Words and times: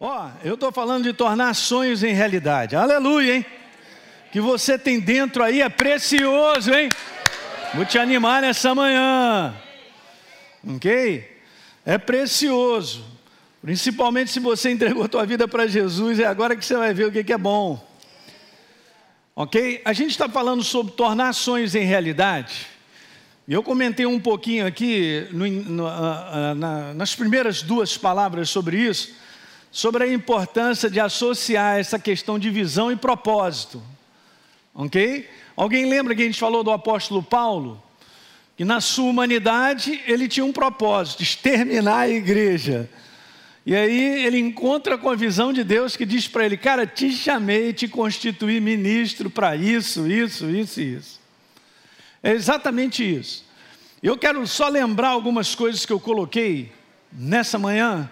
Ó, 0.00 0.30
eu 0.44 0.54
estou 0.54 0.70
falando 0.70 1.02
de 1.02 1.12
tornar 1.12 1.52
sonhos 1.54 2.04
em 2.04 2.12
realidade. 2.12 2.76
Aleluia, 2.76 3.36
hein? 3.36 3.46
Que 4.30 4.40
você 4.40 4.78
tem 4.78 5.00
dentro 5.00 5.42
aí 5.42 5.60
é 5.60 5.68
precioso, 5.68 6.72
hein? 6.72 6.88
Vou 7.74 7.84
te 7.84 7.98
animar 7.98 8.42
nessa 8.42 8.72
manhã. 8.76 9.52
Ok? 10.76 11.42
É 11.84 11.98
precioso. 11.98 13.04
Principalmente 13.60 14.30
se 14.30 14.38
você 14.38 14.70
entregou 14.72 15.02
a 15.02 15.08
tua 15.08 15.26
vida 15.26 15.48
para 15.48 15.66
Jesus, 15.66 16.20
é 16.20 16.26
agora 16.26 16.54
que 16.54 16.64
você 16.64 16.76
vai 16.76 16.94
ver 16.94 17.06
o 17.06 17.12
que 17.12 17.32
é 17.32 17.38
bom. 17.38 17.84
Ok? 19.34 19.82
A 19.84 19.92
gente 19.92 20.12
está 20.12 20.28
falando 20.28 20.62
sobre 20.62 20.92
tornar 20.92 21.32
sonhos 21.32 21.74
em 21.74 21.84
realidade. 21.84 22.68
E 23.48 23.52
eu 23.52 23.64
comentei 23.64 24.06
um 24.06 24.20
pouquinho 24.20 24.64
aqui, 24.64 25.26
no, 25.32 25.46
no, 25.48 26.54
na, 26.54 26.94
nas 26.94 27.16
primeiras 27.16 27.62
duas 27.62 27.96
palavras 27.96 28.48
sobre 28.48 28.76
isso, 28.76 29.12
sobre 29.78 30.02
a 30.02 30.12
importância 30.12 30.90
de 30.90 30.98
associar 30.98 31.78
essa 31.78 32.00
questão 32.00 32.36
de 32.36 32.50
visão 32.50 32.90
e 32.90 32.96
propósito. 32.96 33.80
Ok? 34.74 35.30
Alguém 35.54 35.88
lembra 35.88 36.16
que 36.16 36.22
a 36.22 36.24
gente 36.24 36.40
falou 36.40 36.64
do 36.64 36.72
apóstolo 36.72 37.22
Paulo? 37.22 37.80
Que 38.56 38.64
na 38.64 38.80
sua 38.80 39.04
humanidade 39.04 40.02
ele 40.04 40.26
tinha 40.26 40.44
um 40.44 40.52
propósito, 40.52 41.22
exterminar 41.22 41.98
a 42.00 42.08
igreja. 42.08 42.90
E 43.64 43.72
aí 43.72 44.26
ele 44.26 44.40
encontra 44.40 44.98
com 44.98 45.10
a 45.10 45.14
visão 45.14 45.52
de 45.52 45.62
Deus 45.62 45.96
que 45.96 46.04
diz 46.04 46.26
para 46.26 46.44
ele: 46.44 46.56
Cara, 46.56 46.84
te 46.84 47.12
chamei, 47.12 47.72
te 47.72 47.86
constituí 47.86 48.60
ministro 48.60 49.30
para 49.30 49.54
isso, 49.54 50.08
isso, 50.10 50.50
isso 50.50 50.80
e 50.80 50.94
isso. 50.96 51.20
É 52.20 52.32
exatamente 52.32 53.04
isso. 53.04 53.44
Eu 54.02 54.18
quero 54.18 54.44
só 54.44 54.68
lembrar 54.68 55.10
algumas 55.10 55.54
coisas 55.54 55.86
que 55.86 55.92
eu 55.92 56.00
coloquei 56.00 56.72
nessa 57.12 57.60
manhã, 57.60 58.10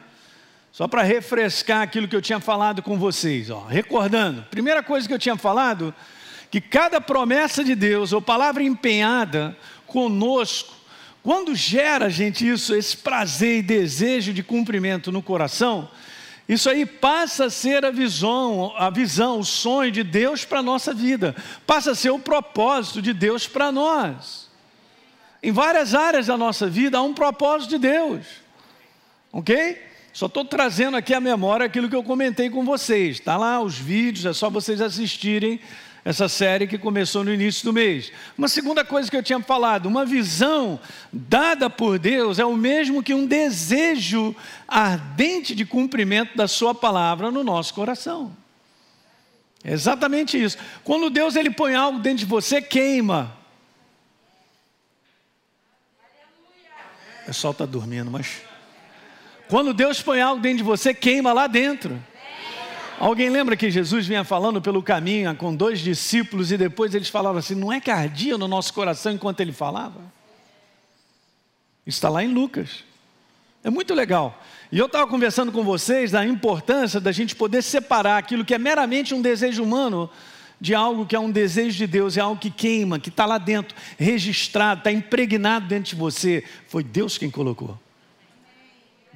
só 0.76 0.86
para 0.86 1.00
refrescar 1.00 1.80
aquilo 1.80 2.06
que 2.06 2.14
eu 2.14 2.20
tinha 2.20 2.38
falado 2.38 2.82
com 2.82 2.98
vocês. 2.98 3.48
Ó. 3.48 3.64
Recordando, 3.64 4.42
primeira 4.50 4.82
coisa 4.82 5.08
que 5.08 5.14
eu 5.14 5.18
tinha 5.18 5.34
falado, 5.34 5.94
que 6.50 6.60
cada 6.60 7.00
promessa 7.00 7.64
de 7.64 7.74
Deus, 7.74 8.12
ou 8.12 8.20
palavra 8.20 8.62
empenhada 8.62 9.56
conosco, 9.86 10.74
quando 11.22 11.54
gera, 11.54 12.10
gente, 12.10 12.46
isso, 12.46 12.74
esse 12.74 12.94
prazer 12.94 13.60
e 13.60 13.62
desejo 13.62 14.34
de 14.34 14.42
cumprimento 14.42 15.10
no 15.10 15.22
coração, 15.22 15.90
isso 16.46 16.68
aí 16.68 16.84
passa 16.84 17.46
a 17.46 17.50
ser 17.50 17.82
a 17.82 17.90
visão, 17.90 18.74
a 18.76 18.90
visão, 18.90 19.38
o 19.38 19.44
sonho 19.46 19.90
de 19.90 20.02
Deus 20.02 20.44
para 20.44 20.58
a 20.58 20.62
nossa 20.62 20.92
vida, 20.92 21.34
passa 21.66 21.92
a 21.92 21.94
ser 21.94 22.10
o 22.10 22.18
propósito 22.18 23.00
de 23.00 23.14
Deus 23.14 23.48
para 23.48 23.72
nós. 23.72 24.50
Em 25.42 25.52
várias 25.52 25.94
áreas 25.94 26.26
da 26.26 26.36
nossa 26.36 26.68
vida 26.68 26.98
há 26.98 27.02
um 27.02 27.14
propósito 27.14 27.70
de 27.70 27.78
Deus, 27.78 28.26
ok? 29.32 29.85
Só 30.16 30.24
estou 30.24 30.46
trazendo 30.46 30.96
aqui 30.96 31.12
à 31.12 31.20
memória 31.20 31.66
aquilo 31.66 31.90
que 31.90 31.94
eu 31.94 32.02
comentei 32.02 32.48
com 32.48 32.64
vocês. 32.64 33.18
Está 33.18 33.36
lá 33.36 33.60
os 33.60 33.76
vídeos, 33.76 34.24
é 34.24 34.32
só 34.32 34.48
vocês 34.48 34.80
assistirem 34.80 35.60
essa 36.02 36.26
série 36.26 36.66
que 36.66 36.78
começou 36.78 37.22
no 37.22 37.30
início 37.30 37.62
do 37.66 37.70
mês. 37.70 38.10
Uma 38.38 38.48
segunda 38.48 38.82
coisa 38.82 39.10
que 39.10 39.16
eu 39.18 39.22
tinha 39.22 39.38
falado, 39.40 39.84
uma 39.84 40.06
visão 40.06 40.80
dada 41.12 41.68
por 41.68 41.98
Deus 41.98 42.38
é 42.38 42.46
o 42.46 42.56
mesmo 42.56 43.02
que 43.02 43.12
um 43.12 43.26
desejo 43.26 44.34
ardente 44.66 45.54
de 45.54 45.66
cumprimento 45.66 46.34
da 46.34 46.48
sua 46.48 46.74
palavra 46.74 47.30
no 47.30 47.44
nosso 47.44 47.74
coração. 47.74 48.34
É 49.62 49.70
exatamente 49.70 50.42
isso. 50.42 50.56
Quando 50.82 51.10
Deus 51.10 51.36
ele 51.36 51.50
põe 51.50 51.74
algo 51.74 51.98
dentro 51.98 52.20
de 52.20 52.24
você, 52.24 52.62
queima. 52.62 53.36
O 57.20 57.26
pessoal 57.26 57.50
está 57.50 57.66
dormindo, 57.66 58.10
mas. 58.10 58.55
Quando 59.48 59.72
Deus 59.72 60.02
põe 60.02 60.20
algo 60.20 60.42
dentro 60.42 60.58
de 60.58 60.64
você, 60.64 60.92
queima 60.92 61.32
lá 61.32 61.46
dentro. 61.46 62.02
Alguém 62.98 63.30
lembra 63.30 63.56
que 63.56 63.70
Jesus 63.70 64.06
vinha 64.06 64.24
falando 64.24 64.60
pelo 64.60 64.82
caminho 64.82 65.34
com 65.36 65.54
dois 65.54 65.80
discípulos 65.80 66.50
e 66.50 66.56
depois 66.56 66.94
eles 66.94 67.08
falavam 67.08 67.38
assim: 67.38 67.54
não 67.54 67.72
é 67.72 67.80
que 67.80 67.90
ardia 67.90 68.36
no 68.36 68.48
nosso 68.48 68.72
coração 68.72 69.12
enquanto 69.12 69.40
ele 69.40 69.52
falava? 69.52 70.00
Está 71.86 72.08
lá 72.08 72.24
em 72.24 72.32
Lucas. 72.32 72.84
É 73.62 73.70
muito 73.70 73.94
legal. 73.94 74.42
E 74.72 74.78
eu 74.78 74.86
estava 74.86 75.06
conversando 75.06 75.52
com 75.52 75.62
vocês 75.62 76.10
da 76.10 76.26
importância 76.26 77.00
da 77.00 77.12
gente 77.12 77.36
poder 77.36 77.62
separar 77.62 78.18
aquilo 78.18 78.44
que 78.44 78.54
é 78.54 78.58
meramente 78.58 79.14
um 79.14 79.22
desejo 79.22 79.62
humano 79.62 80.10
de 80.60 80.74
algo 80.74 81.04
que 81.04 81.14
é 81.14 81.20
um 81.20 81.30
desejo 81.30 81.76
de 81.76 81.86
Deus, 81.86 82.16
é 82.16 82.20
algo 82.20 82.40
que 82.40 82.50
queima, 82.50 82.98
que 82.98 83.10
está 83.10 83.26
lá 83.26 83.36
dentro, 83.36 83.76
registrado, 83.98 84.80
está 84.80 84.90
impregnado 84.90 85.68
dentro 85.68 85.90
de 85.90 85.96
você. 85.96 86.42
Foi 86.66 86.82
Deus 86.82 87.18
quem 87.18 87.30
colocou 87.30 87.78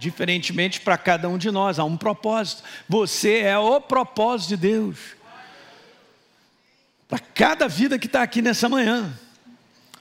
diferentemente 0.01 0.81
para 0.81 0.97
cada 0.97 1.29
um 1.29 1.37
de 1.37 1.51
nós, 1.51 1.79
há 1.79 1.85
um 1.85 1.97
propósito. 1.97 2.63
Você 2.89 3.41
é 3.41 3.59
o 3.59 3.81
propósito 3.83 4.49
de 4.49 4.57
Deus. 4.57 4.99
Para 7.07 7.19
cada 7.19 7.69
vida 7.69 7.99
que 7.99 8.07
está 8.07 8.23
aqui 8.23 8.41
nessa 8.41 8.67
manhã. 8.67 9.13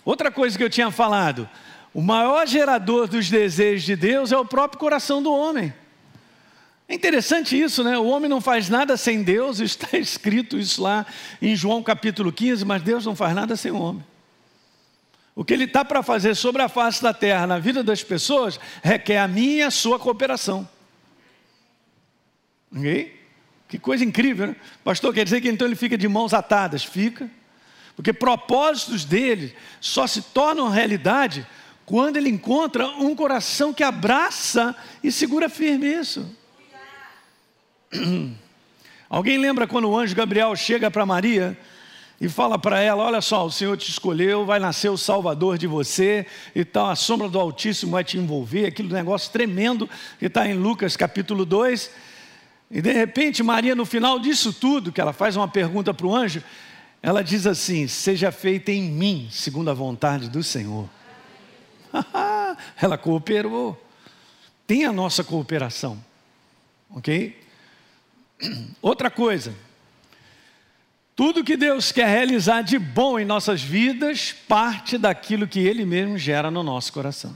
Outra 0.05 0.31
coisa 0.31 0.57
que 0.57 0.63
eu 0.63 0.69
tinha 0.69 0.89
falado: 0.89 1.49
o 1.93 2.01
maior 2.01 2.47
gerador 2.47 3.09
dos 3.09 3.29
desejos 3.29 3.83
de 3.83 3.97
Deus 3.97 4.31
é 4.31 4.38
o 4.38 4.45
próprio 4.45 4.79
coração 4.79 5.21
do 5.21 5.33
homem. 5.33 5.73
É 6.88 6.95
interessante 6.95 7.59
isso, 7.59 7.83
né? 7.83 7.97
O 7.97 8.05
homem 8.05 8.29
não 8.29 8.39
faz 8.39 8.69
nada 8.69 8.95
sem 8.95 9.21
Deus, 9.21 9.59
está 9.61 9.97
escrito 9.97 10.57
isso 10.57 10.81
lá 10.81 11.05
em 11.41 11.55
João 11.57 11.83
capítulo 11.83 12.31
15, 12.31 12.63
mas 12.63 12.81
Deus 12.81 13.05
não 13.05 13.17
faz 13.17 13.35
nada 13.35 13.57
sem 13.57 13.69
o 13.69 13.79
homem. 13.79 14.03
O 15.39 15.45
que 15.45 15.53
ele 15.53 15.63
está 15.63 15.85
para 15.85 16.03
fazer 16.03 16.35
sobre 16.35 16.61
a 16.61 16.67
face 16.67 17.01
da 17.01 17.13
terra, 17.13 17.47
na 17.47 17.59
vida 17.59 17.81
das 17.81 18.03
pessoas, 18.03 18.59
requer 18.83 19.19
a 19.19 19.25
minha 19.25 19.55
e 19.55 19.61
a 19.61 19.72
sua 19.72 19.97
cooperação. 19.97 20.67
Ok? 22.75 23.17
Que 23.69 23.79
coisa 23.79 24.03
incrível, 24.03 24.47
né? 24.47 24.55
Pastor, 24.83 25.13
quer 25.13 25.23
dizer 25.23 25.39
que 25.39 25.47
então 25.47 25.66
ele 25.66 25.77
fica 25.77 25.97
de 25.97 26.09
mãos 26.09 26.33
atadas? 26.33 26.83
Fica. 26.83 27.31
Porque 27.95 28.11
propósitos 28.11 29.05
dele 29.05 29.55
só 29.79 30.05
se 30.05 30.23
tornam 30.23 30.67
realidade 30.67 31.47
quando 31.85 32.17
ele 32.17 32.27
encontra 32.27 32.85
um 32.89 33.16
coração 33.16 33.73
que 33.73 33.81
abraça 33.81 34.75
e 35.01 35.09
segura 35.09 35.47
firme 35.47 35.88
isso. 35.88 36.35
Alguém 39.09 39.38
lembra 39.38 39.66
quando 39.66 39.89
o 39.89 39.97
anjo 39.97 40.13
Gabriel 40.13 40.53
chega 40.57 40.91
para 40.91 41.06
Maria 41.06 41.57
e 42.19 42.28
fala 42.28 42.59
para 42.59 42.81
ela: 42.81 43.03
Olha 43.03 43.22
só, 43.22 43.46
o 43.46 43.52
Senhor 43.52 43.78
te 43.78 43.90
escolheu, 43.90 44.46
vai 44.46 44.59
nascer 44.59 44.90
o 44.90 44.97
Salvador 44.97 45.57
de 45.57 45.68
você 45.68 46.25
e 46.53 46.66
tal, 46.66 46.90
a 46.90 46.96
sombra 46.96 47.30
do 47.30 47.40
Altíssimo 47.40 47.94
vai 47.94 48.03
te 48.03 48.18
envolver, 48.18 48.66
aquele 48.66 48.91
negócio 48.91 49.31
tremendo 49.31 49.90
que 50.18 50.25
está 50.25 50.47
em 50.47 50.53
Lucas 50.53 50.97
capítulo 50.97 51.46
2. 51.46 51.90
E 52.72 52.81
de 52.81 52.91
repente, 52.91 53.41
Maria, 53.41 53.74
no 53.74 53.85
final 53.85 54.19
disso 54.19 54.53
tudo, 54.53 54.91
que 54.91 55.02
ela 55.02 55.13
faz 55.13 55.35
uma 55.35 55.47
pergunta 55.47 55.94
para 55.94 56.06
o 56.06 56.16
anjo, 56.16 56.44
ela 57.02 57.24
diz 57.24 57.47
assim: 57.47 57.88
Seja 57.88 58.31
feita 58.31 58.72
em 58.72 58.84
mim, 58.84 59.28
segundo 59.31 59.72
a 59.72 59.74
vontade 59.74 60.30
do 60.30 60.44
Senhor. 60.44 60.90
ela 62.80 62.97
cooperou. 62.97 63.81
Tem 64.68 64.86
a 64.86 64.91
nossa 64.91 65.24
cooperação, 65.24 65.97
ok? 66.91 67.36
Outra 68.81 69.09
coisa. 69.09 69.69
Tudo 71.19 71.44
que 71.44 71.57
Deus 71.57 71.91
quer 71.91 72.07
realizar 72.07 72.62
de 72.62 72.80
bom 72.80 73.19
em 73.19 73.25
nossas 73.25 73.62
vidas 73.62 74.31
parte 74.31 74.97
daquilo 74.97 75.50
que 75.50 75.59
Ele 75.59 75.84
mesmo 75.84 76.18
gera 76.18 76.50
no 76.50 76.63
nosso 76.63 76.94
coração. 76.94 77.35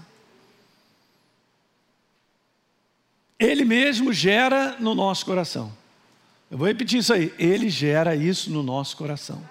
Ele 3.38 3.66
mesmo 3.66 4.14
gera 4.14 4.78
no 4.80 4.96
nosso 4.96 5.26
coração. 5.26 5.70
Eu 6.50 6.58
vou 6.58 6.66
repetir 6.66 7.00
isso 7.00 7.12
aí. 7.12 7.34
Ele 7.38 7.70
gera 7.70 8.16
isso 8.16 8.50
no 8.50 8.64
nosso 8.64 8.96
coração. 8.96 9.44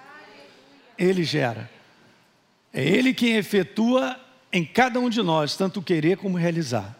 Ele 0.96 1.24
gera. 1.24 1.70
É 2.72 2.82
Ele 2.82 3.12
quem 3.12 3.36
efetua 3.36 4.18
em 4.50 4.64
cada 4.64 4.98
um 4.98 5.10
de 5.10 5.20
nós, 5.20 5.58
tanto 5.58 5.82
querer 5.82 6.16
como 6.16 6.38
realizar. 6.38 6.96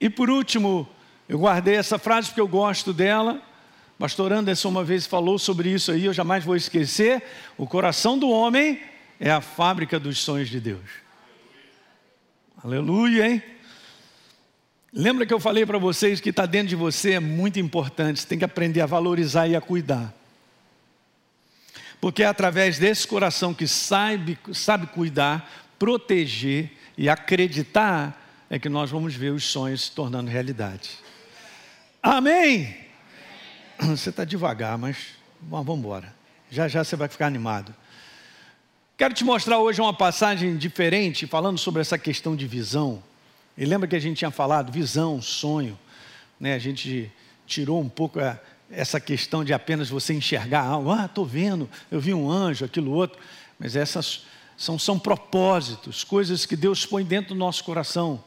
E 0.00 0.08
por 0.08 0.30
último, 0.30 0.88
eu 1.28 1.38
guardei 1.38 1.74
essa 1.74 1.98
frase 1.98 2.28
porque 2.28 2.40
eu 2.40 2.48
gosto 2.48 2.94
dela. 2.94 3.51
Pastor 4.02 4.32
Anderson 4.32 4.68
uma 4.68 4.82
vez 4.82 5.06
falou 5.06 5.38
sobre 5.38 5.68
isso 5.68 5.92
aí, 5.92 6.06
eu 6.06 6.12
jamais 6.12 6.42
vou 6.42 6.56
esquecer. 6.56 7.22
O 7.56 7.68
coração 7.68 8.18
do 8.18 8.28
homem 8.28 8.82
é 9.20 9.30
a 9.30 9.40
fábrica 9.40 9.96
dos 10.00 10.18
sonhos 10.18 10.48
de 10.48 10.58
Deus. 10.58 10.82
Aleluia, 12.64 13.28
hein? 13.28 13.40
Lembra 14.92 15.24
que 15.24 15.32
eu 15.32 15.38
falei 15.38 15.64
para 15.64 15.78
vocês 15.78 16.20
que 16.20 16.30
está 16.30 16.46
dentro 16.46 16.66
de 16.66 16.74
você 16.74 17.12
é 17.12 17.20
muito 17.20 17.60
importante, 17.60 18.18
você 18.18 18.26
tem 18.26 18.40
que 18.40 18.44
aprender 18.44 18.80
a 18.80 18.86
valorizar 18.86 19.46
e 19.46 19.54
a 19.54 19.60
cuidar. 19.60 20.12
Porque 22.00 22.24
é 22.24 22.26
através 22.26 22.80
desse 22.80 23.06
coração 23.06 23.54
que 23.54 23.68
sabe, 23.68 24.36
sabe 24.52 24.88
cuidar, 24.88 25.48
proteger 25.78 26.72
e 26.98 27.08
acreditar, 27.08 28.20
é 28.50 28.58
que 28.58 28.68
nós 28.68 28.90
vamos 28.90 29.14
ver 29.14 29.30
os 29.30 29.44
sonhos 29.44 29.84
se 29.84 29.92
tornando 29.92 30.28
realidade. 30.28 30.90
Amém? 32.02 32.81
Você 33.90 34.10
está 34.10 34.24
devagar, 34.24 34.78
mas 34.78 34.96
vamos 35.40 35.78
embora. 35.78 36.14
Já 36.50 36.68
já 36.68 36.84
você 36.84 36.94
vai 36.96 37.08
ficar 37.08 37.26
animado. 37.26 37.74
Quero 38.96 39.14
te 39.14 39.24
mostrar 39.24 39.58
hoje 39.58 39.80
uma 39.80 39.94
passagem 39.94 40.56
diferente, 40.56 41.26
falando 41.26 41.58
sobre 41.58 41.80
essa 41.80 41.98
questão 41.98 42.36
de 42.36 42.46
visão. 42.46 43.02
E 43.56 43.64
lembra 43.64 43.88
que 43.88 43.96
a 43.96 43.98
gente 43.98 44.18
tinha 44.18 44.30
falado 44.30 44.70
visão, 44.70 45.20
sonho. 45.20 45.78
né? 46.38 46.54
A 46.54 46.58
gente 46.58 47.10
tirou 47.46 47.80
um 47.80 47.88
pouco 47.88 48.20
a, 48.20 48.38
essa 48.70 49.00
questão 49.00 49.44
de 49.44 49.52
apenas 49.52 49.88
você 49.88 50.14
enxergar 50.14 50.62
algo, 50.62 50.90
ah, 50.90 51.06
estou 51.06 51.26
vendo, 51.26 51.68
eu 51.90 52.00
vi 52.00 52.14
um 52.14 52.30
anjo, 52.30 52.64
aquilo 52.64 52.92
outro, 52.92 53.18
mas 53.58 53.74
essas 53.74 54.24
são, 54.56 54.78
são 54.78 54.98
propósitos, 54.98 56.04
coisas 56.04 56.46
que 56.46 56.56
Deus 56.56 56.86
põe 56.86 57.04
dentro 57.04 57.34
do 57.34 57.38
nosso 57.38 57.64
coração. 57.64 58.22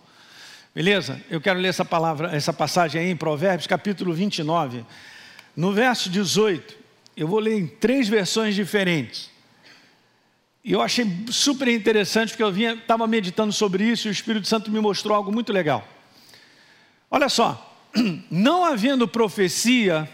Beleza? 0.74 1.22
Eu 1.30 1.40
quero 1.40 1.60
ler 1.60 1.70
essa 1.70 1.86
palavra, 1.86 2.36
essa 2.36 2.52
passagem 2.52 3.00
aí 3.00 3.10
em 3.10 3.16
Provérbios, 3.16 3.68
capítulo 3.68 4.14
29. 4.14 4.84
No 5.56 5.72
verso 5.72 6.10
18, 6.10 6.76
eu 7.16 7.28
vou 7.28 7.40
ler 7.40 7.58
em 7.58 7.68
três 7.68 8.10
versões 8.10 8.56
diferentes. 8.56 9.30
E 10.64 10.74
eu 10.74 10.82
achei 10.82 11.06
super 11.30 11.68
interessante 11.68 12.30
porque 12.30 12.44
eu 12.44 12.74
estava 12.74 13.08
meditando 13.08 13.54
sobre 13.54 13.84
isso 13.84 14.08
e 14.08 14.10
o 14.10 14.12
Espírito 14.12 14.48
Santo 14.48 14.72
me 14.72 14.80
mostrou 14.80 15.16
algo 15.16 15.32
muito 15.32 15.54
legal. 15.54 15.88
Olha 17.10 17.30
só, 17.30 17.74
não 18.30 18.66
havendo 18.66 19.08
profecia, 19.08 20.10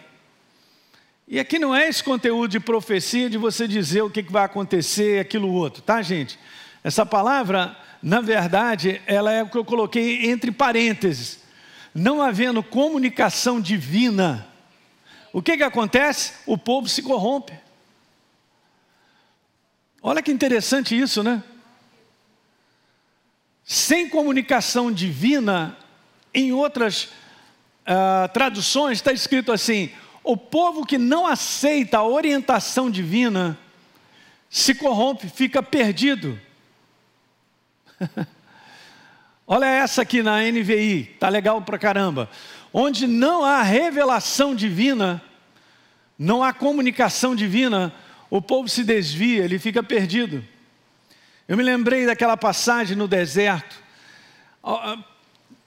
e 1.28 1.40
aqui 1.40 1.58
não 1.58 1.74
é 1.74 1.88
esse 1.88 2.04
conteúdo 2.04 2.52
de 2.52 2.60
profecia 2.60 3.30
de 3.30 3.38
você 3.38 3.68
dizer 3.68 4.02
o 4.02 4.10
que 4.10 4.22
vai 4.22 4.44
acontecer, 4.44 5.22
aquilo 5.22 5.52
outro, 5.52 5.82
tá, 5.82 6.02
gente? 6.02 6.38
Essa 6.84 7.06
palavra, 7.06 7.76
na 8.04 8.20
verdade, 8.20 9.02
ela 9.08 9.32
é 9.32 9.42
o 9.42 9.48
que 9.48 9.58
eu 9.58 9.64
coloquei 9.64 10.30
entre 10.30 10.52
parênteses. 10.52 11.40
Não 11.96 12.22
havendo 12.22 12.62
comunicação 12.62 13.62
divina, 13.62 14.51
o 15.34 15.42
que, 15.42 15.58
que 15.58 15.64
acontece? 15.64 16.34
O 16.46 16.58
povo 16.58 16.88
se 16.88 17.02
corrompe. 17.02 17.54
Olha 20.02 20.22
que 20.22 20.32
interessante 20.32 21.00
isso, 21.00 21.24
né? 21.24 21.44
Sem 23.64 24.10
comunicação 24.10 24.92
divina, 24.92 25.78
em 26.34 26.52
outras 26.52 27.04
uh, 27.06 28.28
traduções 28.34 28.98
está 28.98 29.14
escrito 29.14 29.52
assim: 29.52 29.92
o 30.24 30.36
povo 30.36 30.86
que 30.86 30.98
não 30.98 31.26
aceita 31.26 32.00
a 32.00 32.04
orientação 32.04 32.90
divina 32.90 33.58
se 34.50 34.76
corrompe, 34.76 35.30
fica 35.30 35.64
perdido. 35.64 36.40
Olha 39.48 39.66
essa 39.66 40.02
aqui 40.02 40.22
na 40.22 40.40
NVI, 40.42 41.16
tá 41.20 41.30
legal 41.30 41.62
pra 41.62 41.78
caramba. 41.78 42.30
Onde 42.74 43.06
não 43.06 43.44
há 43.44 43.62
revelação 43.62 44.56
divina, 44.56 45.22
não 46.18 46.44
há 46.44 46.54
comunicação 46.54 47.36
divina, 47.36 47.94
o 48.30 48.42
povo 48.42 48.70
se 48.70 48.84
desvia, 48.84 49.44
ele 49.44 49.60
fica 49.60 49.84
perdido. 49.84 50.44
Eu 51.48 51.58
me 51.58 51.64
lembrei 51.64 52.06
daquela 52.06 52.38
passagem 52.38 52.96
no 52.96 53.08
deserto. 53.08 53.76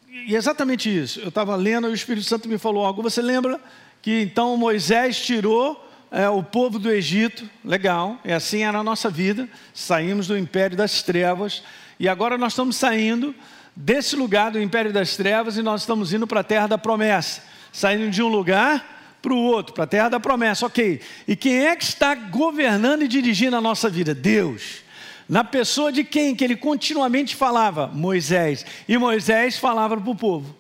E 0.09 0.35
exatamente 0.35 0.89
isso. 0.89 1.21
Eu 1.21 1.29
estava 1.29 1.55
lendo 1.57 1.89
e 1.89 1.91
o 1.91 1.95
Espírito 1.95 2.27
Santo 2.27 2.49
me 2.49 2.57
falou 2.57 2.87
algo. 2.87 3.03
Você 3.03 3.21
lembra 3.21 3.61
que 4.01 4.23
então 4.23 4.57
Moisés 4.57 5.21
tirou 5.21 5.91
é, 6.11 6.29
o 6.29 6.43
povo 6.43 6.79
do 6.79 6.91
Egito? 6.91 7.49
Legal, 7.65 8.19
e 8.25 8.33
assim 8.33 8.63
era 8.63 8.79
a 8.79 8.85
nossa 8.85 9.11
vida. 9.11 9.49
Saímos 9.75 10.27
do 10.27 10.39
império 10.39 10.77
das 10.77 11.03
trevas 11.03 11.63
e 11.99 12.09
agora 12.09 12.39
nós 12.39 12.53
estamos 12.53 12.77
saindo 12.77 13.35
desse 13.75 14.15
lugar 14.17 14.51
do 14.51 14.61
império 14.61 14.93
das 14.93 15.17
trevas 15.17 15.57
e 15.57 15.63
nós 15.63 15.83
estamos 15.83 16.13
indo 16.13 16.27
para 16.27 16.41
a 16.41 16.45
terra 16.45 16.67
da 16.67 16.79
promessa. 16.79 17.43
Saindo 17.73 18.11
de 18.11 18.23
um 18.23 18.29
lugar 18.29 19.19
para 19.21 19.33
o 19.33 19.39
outro, 19.39 19.75
para 19.75 19.85
a 19.85 19.87
terra 19.87 20.09
da 20.11 20.21
promessa, 20.21 20.67
ok. 20.67 21.01
E 21.27 21.35
quem 21.35 21.67
é 21.67 21.75
que 21.75 21.85
está 21.85 22.15
governando 22.15 23.03
e 23.03 23.09
dirigindo 23.09 23.57
a 23.57 23.61
nossa 23.61 23.89
vida? 23.89 24.15
Deus. 24.15 24.85
Na 25.29 25.43
pessoa 25.43 25.91
de 25.91 26.05
quem 26.05 26.37
que 26.37 26.45
ele 26.45 26.57
continuamente 26.57 27.35
falava? 27.35 27.87
Moisés. 27.87 28.65
E 28.87 28.99
Moisés 28.99 29.57
falava 29.57 29.97
para 29.97 30.11
o 30.11 30.15
povo. 30.15 30.55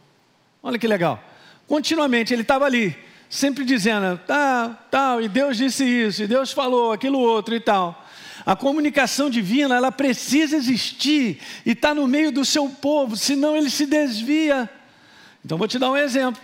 Olha 0.62 0.78
que 0.78 0.88
legal. 0.88 1.22
Continuamente 1.66 2.32
ele 2.32 2.43
estava 2.43 2.64
ali, 2.64 2.96
sempre 3.28 3.64
dizendo, 3.64 4.19
tal, 4.26 4.78
tal, 4.90 5.20
e 5.20 5.28
Deus 5.28 5.56
disse 5.56 5.84
isso, 5.84 6.22
e 6.22 6.26
Deus 6.26 6.52
falou 6.52 6.93
aquilo 6.93 7.19
outro 7.19 7.55
e 7.55 7.61
tal. 7.61 8.03
A 8.46 8.55
comunicação 8.55 9.31
divina, 9.31 9.75
ela 9.75 9.91
precisa 9.91 10.56
existir 10.56 11.41
e 11.64 11.73
está 11.73 11.94
no 11.94 12.06
meio 12.06 12.31
do 12.31 12.44
seu 12.44 12.69
povo, 12.69 13.17
senão 13.17 13.56
ele 13.56 13.70
se 13.70 13.87
desvia. 13.87 14.69
Então 15.44 15.56
vou 15.56 15.67
te 15.67 15.79
dar 15.79 15.91
um 15.91 15.96
exemplo. 15.96 16.41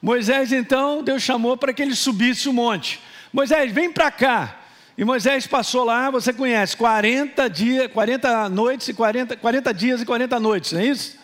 Moisés, 0.00 0.52
então, 0.52 1.02
Deus 1.02 1.22
chamou 1.22 1.56
para 1.56 1.72
que 1.72 1.82
ele 1.82 1.94
subisse 1.94 2.48
o 2.48 2.52
monte. 2.52 3.00
Moisés, 3.32 3.72
vem 3.72 3.90
para 3.90 4.10
cá. 4.10 4.56
E 4.96 5.04
Moisés 5.04 5.46
passou 5.46 5.84
lá, 5.84 6.10
você 6.10 6.32
conhece, 6.32 6.76
40 6.76 7.48
dias, 7.48 7.90
40 7.92 8.48
noites 8.48 8.88
e 8.88 8.94
40, 8.94 9.36
40 9.36 9.74
dias 9.74 10.02
e 10.02 10.04
40 10.04 10.40
noites, 10.40 10.72
não 10.72 10.80
é 10.80 10.86
isso? 10.86 11.17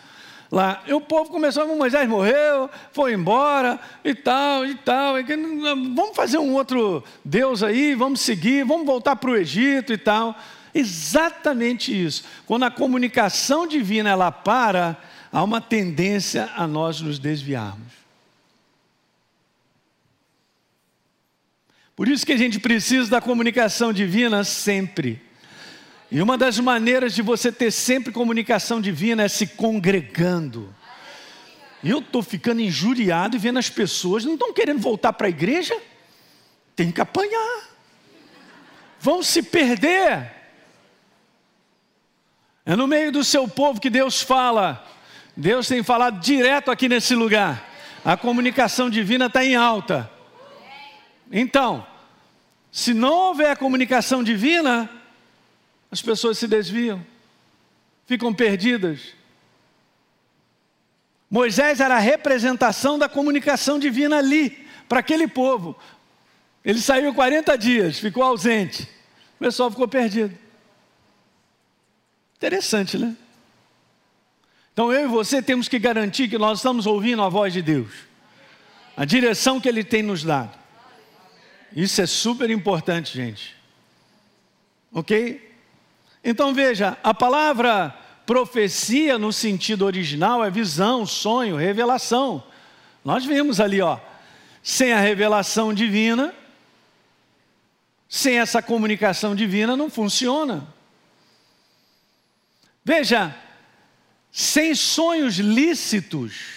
Lá. 0.51 0.83
E 0.85 0.93
o 0.93 1.01
povo 1.01 1.29
começou, 1.31 1.67
Moisés 1.75 2.07
morreu, 2.07 2.69
foi 2.91 3.13
embora 3.13 3.79
e 4.03 4.13
tal, 4.13 4.65
e 4.65 4.75
tal. 4.75 5.19
E, 5.19 5.23
vamos 5.23 6.15
fazer 6.15 6.37
um 6.37 6.53
outro 6.53 7.03
Deus 7.23 7.63
aí, 7.63 7.95
vamos 7.95 8.21
seguir, 8.21 8.63
vamos 8.63 8.85
voltar 8.85 9.15
para 9.15 9.31
o 9.31 9.35
Egito 9.35 9.91
e 9.91 9.97
tal. 9.97 10.35
Exatamente 10.73 11.91
isso. 12.05 12.23
Quando 12.45 12.63
a 12.63 12.71
comunicação 12.71 13.65
divina 13.65 14.09
ela 14.09 14.31
para, 14.31 14.97
há 15.31 15.43
uma 15.43 15.61
tendência 15.61 16.49
a 16.55 16.67
nós 16.67 17.01
nos 17.01 17.17
desviarmos. 17.17 17.95
Por 21.95 22.09
isso 22.09 22.25
que 22.25 22.33
a 22.33 22.37
gente 22.37 22.59
precisa 22.59 23.09
da 23.09 23.21
comunicação 23.21 23.93
divina 23.93 24.43
sempre. 24.43 25.24
E 26.11 26.21
uma 26.21 26.37
das 26.37 26.59
maneiras 26.59 27.13
de 27.13 27.21
você 27.21 27.51
ter 27.51 27.71
sempre 27.71 28.11
comunicação 28.11 28.79
divina 28.79 29.23
é 29.23 29.27
se 29.27 29.47
congregando. 29.47 30.73
Eu 31.83 31.99
estou 31.99 32.23
ficando 32.23 32.61
injuriado 32.61 33.35
e 33.35 33.39
vendo 33.39 33.59
as 33.59 33.69
pessoas 33.69 34.25
não 34.25 34.33
estão 34.33 34.53
querendo 34.53 34.79
voltar 34.79 35.13
para 35.13 35.27
a 35.27 35.29
igreja, 35.29 35.75
tem 36.75 36.91
que 36.91 37.01
apanhar, 37.01 37.69
vão 38.99 39.21
se 39.21 39.43
perder. 39.43 40.31
É 42.65 42.75
no 42.75 42.87
meio 42.87 43.11
do 43.11 43.23
seu 43.23 43.47
povo 43.47 43.79
que 43.79 43.89
Deus 43.89 44.21
fala. 44.21 44.83
Deus 45.37 45.67
tem 45.67 45.83
falado 45.83 46.19
direto 46.19 46.71
aqui 46.71 46.89
nesse 46.89 47.13
lugar. 47.13 47.63
A 48.03 48.17
comunicação 48.17 48.89
divina 48.89 49.27
está 49.27 49.45
em 49.45 49.55
alta. 49.55 50.09
Então, 51.31 51.85
se 52.71 52.93
não 52.93 53.13
houver 53.13 53.57
comunicação 53.57 54.23
divina, 54.23 54.89
as 55.95 56.01
pessoas 56.01 56.37
se 56.37 56.45
desviam, 56.45 57.05
ficam 58.05 58.33
perdidas. 58.33 59.13
Moisés 61.29 61.79
era 61.79 61.95
a 61.95 61.99
representação 61.99 62.99
da 62.99 63.07
comunicação 63.07 63.79
divina 63.79 64.17
ali, 64.17 64.67
para 64.89 64.99
aquele 64.99 65.25
povo. 65.25 65.73
Ele 66.65 66.81
saiu 66.81 67.13
40 67.13 67.57
dias, 67.57 67.97
ficou 67.97 68.23
ausente. 68.23 68.83
O 69.35 69.39
pessoal 69.39 69.71
ficou 69.71 69.87
perdido. 69.87 70.37
Interessante, 72.35 72.97
né? 72.97 73.15
Então 74.73 74.91
eu 74.91 75.05
e 75.05 75.07
você 75.07 75.41
temos 75.41 75.69
que 75.69 75.79
garantir 75.79 76.27
que 76.27 76.37
nós 76.37 76.59
estamos 76.59 76.85
ouvindo 76.85 77.21
a 77.21 77.29
voz 77.29 77.53
de 77.53 77.61
Deus, 77.61 77.93
a 78.97 79.05
direção 79.05 79.61
que 79.61 79.69
Ele 79.69 79.83
tem 79.83 80.03
nos 80.03 80.23
dado. 80.23 80.59
Isso 81.73 82.01
é 82.01 82.05
super 82.05 82.49
importante, 82.49 83.15
gente. 83.15 83.55
Ok? 84.91 85.54
Então 86.27 86.55
veja, 86.55 86.97
a 87.03 87.13
palavra 87.13 87.95
profecia 88.25 89.19
no 89.19 89.31
sentido 89.31 89.85
original 89.85 90.43
é 90.43 90.49
visão, 90.49 91.05
sonho, 91.05 91.55
revelação. 91.55 92.43
Nós 93.03 93.23
vimos 93.23 93.59
ali, 93.59 93.79
ó, 93.79 93.99
sem 94.63 94.91
a 94.91 94.99
revelação 94.99 95.71
divina, 95.71 96.33
sem 98.09 98.39
essa 98.39 98.59
comunicação 98.59 99.35
divina 99.35 99.77
não 99.77 99.87
funciona. 99.87 100.67
Veja, 102.83 103.35
sem 104.31 104.73
sonhos 104.73 105.35
lícitos, 105.35 106.54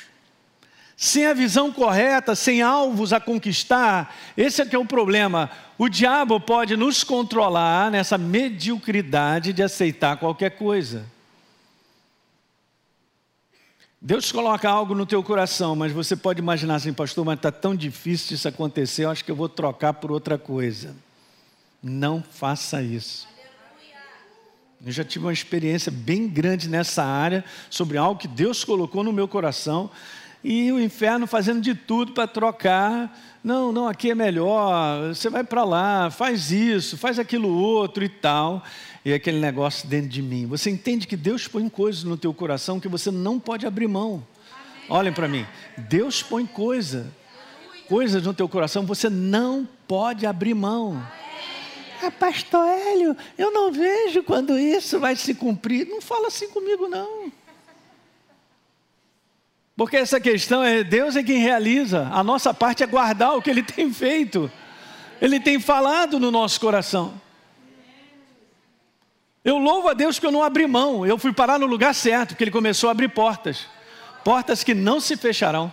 sem 1.00 1.26
a 1.26 1.32
visão 1.32 1.72
correta, 1.72 2.34
sem 2.34 2.60
alvos 2.60 3.12
a 3.12 3.20
conquistar, 3.20 4.12
esse 4.36 4.60
é 4.60 4.66
que 4.66 4.74
é 4.74 4.78
o 4.78 4.84
problema. 4.84 5.48
O 5.78 5.88
diabo 5.88 6.40
pode 6.40 6.76
nos 6.76 7.04
controlar 7.04 7.88
nessa 7.88 8.18
mediocridade 8.18 9.52
de 9.52 9.62
aceitar 9.62 10.16
qualquer 10.16 10.50
coisa. 10.58 11.06
Deus 14.02 14.32
coloca 14.32 14.68
algo 14.68 14.92
no 14.92 15.06
teu 15.06 15.22
coração, 15.22 15.76
mas 15.76 15.92
você 15.92 16.16
pode 16.16 16.40
imaginar 16.40 16.74
assim, 16.74 16.92
pastor, 16.92 17.24
mas 17.24 17.36
está 17.36 17.52
tão 17.52 17.76
difícil 17.76 18.34
isso 18.34 18.48
acontecer, 18.48 19.04
eu 19.04 19.10
acho 19.10 19.24
que 19.24 19.30
eu 19.30 19.36
vou 19.36 19.48
trocar 19.48 19.92
por 19.92 20.10
outra 20.10 20.36
coisa. 20.36 20.96
Não 21.80 22.24
faça 22.28 22.82
isso. 22.82 23.28
Eu 24.84 24.90
já 24.90 25.04
tive 25.04 25.26
uma 25.26 25.32
experiência 25.32 25.92
bem 25.92 26.26
grande 26.26 26.68
nessa 26.68 27.04
área 27.04 27.44
sobre 27.70 27.96
algo 27.98 28.20
que 28.20 28.26
Deus 28.26 28.64
colocou 28.64 29.04
no 29.04 29.12
meu 29.12 29.28
coração 29.28 29.88
e 30.42 30.70
o 30.72 30.80
inferno 30.80 31.26
fazendo 31.26 31.60
de 31.60 31.74
tudo 31.74 32.12
para 32.12 32.26
trocar. 32.26 33.18
Não, 33.42 33.72
não, 33.72 33.88
aqui 33.88 34.10
é 34.10 34.14
melhor, 34.14 35.08
você 35.08 35.28
vai 35.28 35.44
para 35.44 35.64
lá, 35.64 36.10
faz 36.10 36.50
isso, 36.50 36.96
faz 36.96 37.18
aquilo 37.18 37.48
outro 37.48 38.04
e 38.04 38.08
tal. 38.08 38.62
E 39.04 39.12
aquele 39.12 39.38
negócio 39.38 39.88
dentro 39.88 40.08
de 40.08 40.20
mim. 40.20 40.46
Você 40.46 40.70
entende 40.70 41.06
que 41.06 41.16
Deus 41.16 41.48
põe 41.48 41.68
coisas 41.68 42.04
no 42.04 42.16
teu 42.16 42.34
coração 42.34 42.80
que 42.80 42.88
você 42.88 43.10
não 43.10 43.38
pode 43.38 43.66
abrir 43.66 43.88
mão. 43.88 44.26
Olhem 44.88 45.12
para 45.12 45.28
mim. 45.28 45.46
Deus 45.76 46.22
põe 46.22 46.44
coisa, 46.46 47.12
coisas 47.88 48.22
no 48.22 48.34
teu 48.34 48.48
coração, 48.48 48.84
você 48.84 49.08
não 49.08 49.66
pode 49.86 50.26
abrir 50.26 50.54
mão. 50.54 51.02
Ah, 52.02 52.10
pastor 52.10 52.66
Hélio, 52.66 53.16
eu 53.36 53.50
não 53.50 53.72
vejo 53.72 54.22
quando 54.22 54.58
isso 54.58 55.00
vai 55.00 55.16
se 55.16 55.34
cumprir. 55.34 55.86
Não 55.86 56.00
fala 56.00 56.28
assim 56.28 56.48
comigo, 56.48 56.88
não. 56.88 57.32
Porque 59.78 59.96
essa 59.96 60.18
questão 60.18 60.64
é 60.64 60.82
Deus 60.82 61.14
é 61.14 61.22
quem 61.22 61.38
realiza. 61.38 62.08
A 62.12 62.24
nossa 62.24 62.52
parte 62.52 62.82
é 62.82 62.86
guardar 62.86 63.36
o 63.36 63.40
que 63.40 63.48
Ele 63.48 63.62
tem 63.62 63.92
feito. 63.92 64.50
Ele 65.22 65.38
tem 65.38 65.60
falado 65.60 66.18
no 66.18 66.32
nosso 66.32 66.58
coração. 66.58 67.14
Eu 69.44 69.56
louvo 69.56 69.88
a 69.88 69.94
Deus 69.94 70.18
que 70.18 70.26
eu 70.26 70.32
não 70.32 70.42
abri 70.42 70.66
mão. 70.66 71.06
Eu 71.06 71.16
fui 71.16 71.32
parar 71.32 71.60
no 71.60 71.66
lugar 71.66 71.94
certo, 71.94 72.30
porque 72.30 72.42
Ele 72.42 72.50
começou 72.50 72.88
a 72.88 72.90
abrir 72.90 73.08
portas. 73.10 73.68
Portas 74.24 74.64
que 74.64 74.74
não 74.74 74.98
se 74.98 75.16
fecharão. 75.16 75.72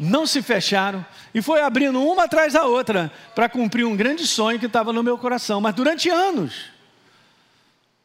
Não 0.00 0.26
se 0.26 0.42
fecharam. 0.42 1.06
E 1.32 1.40
foi 1.40 1.60
abrindo 1.60 2.02
uma 2.02 2.24
atrás 2.24 2.54
da 2.54 2.64
outra 2.64 3.12
para 3.36 3.48
cumprir 3.48 3.86
um 3.86 3.94
grande 3.94 4.26
sonho 4.26 4.58
que 4.58 4.66
estava 4.66 4.92
no 4.92 5.04
meu 5.04 5.16
coração. 5.16 5.60
Mas 5.60 5.76
durante 5.76 6.10
anos, 6.10 6.72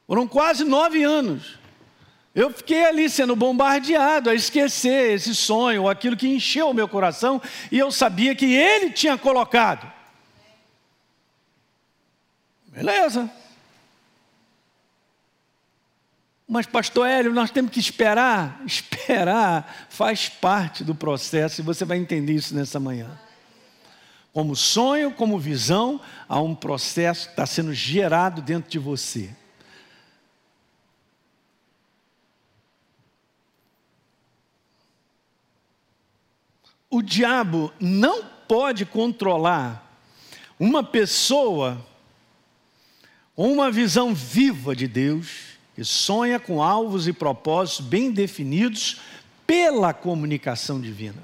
foram 0.05 0.27
quase 0.27 0.63
nove 0.63 1.01
anos, 1.01 1.57
eu 2.33 2.51
fiquei 2.51 2.85
ali 2.85 3.09
sendo 3.09 3.35
bombardeado 3.35 4.29
a 4.29 4.33
esquecer 4.33 5.13
esse 5.13 5.35
sonho, 5.35 5.89
aquilo 5.89 6.15
que 6.15 6.27
encheu 6.27 6.69
o 6.69 6.73
meu 6.73 6.87
coração, 6.87 7.41
e 7.69 7.77
eu 7.77 7.91
sabia 7.91 8.33
que 8.33 8.53
Ele 8.53 8.91
tinha 8.91 9.17
colocado. 9.17 9.91
Beleza. 12.67 13.29
Mas, 16.47 16.65
pastor 16.65 17.07
Hélio, 17.07 17.33
nós 17.33 17.51
temos 17.51 17.71
que 17.71 17.79
esperar. 17.79 18.61
Esperar 18.67 19.87
faz 19.89 20.27
parte 20.27 20.83
do 20.83 20.95
processo 20.95 21.61
e 21.61 21.63
você 21.63 21.85
vai 21.85 21.97
entender 21.97 22.33
isso 22.33 22.55
nessa 22.55 22.79
manhã. 22.79 23.19
Como 24.33 24.55
sonho, 24.55 25.11
como 25.11 25.37
visão, 25.37 25.99
há 26.27 26.41
um 26.41 26.55
processo 26.55 27.27
que 27.27 27.33
está 27.33 27.45
sendo 27.45 27.73
gerado 27.73 28.41
dentro 28.41 28.69
de 28.69 28.79
você. 28.79 29.29
O 36.91 37.01
diabo 37.01 37.73
não 37.79 38.23
pode 38.47 38.85
controlar 38.85 39.89
uma 40.59 40.83
pessoa 40.83 41.83
com 43.33 43.51
uma 43.51 43.71
visão 43.71 44.13
viva 44.13 44.75
de 44.75 44.89
Deus 44.89 45.51
que 45.73 45.85
sonha 45.85 46.37
com 46.37 46.61
alvos 46.61 47.07
e 47.07 47.13
propósitos 47.13 47.87
bem 47.87 48.11
definidos 48.11 48.99
pela 49.47 49.93
comunicação 49.93 50.81
divina. 50.81 51.23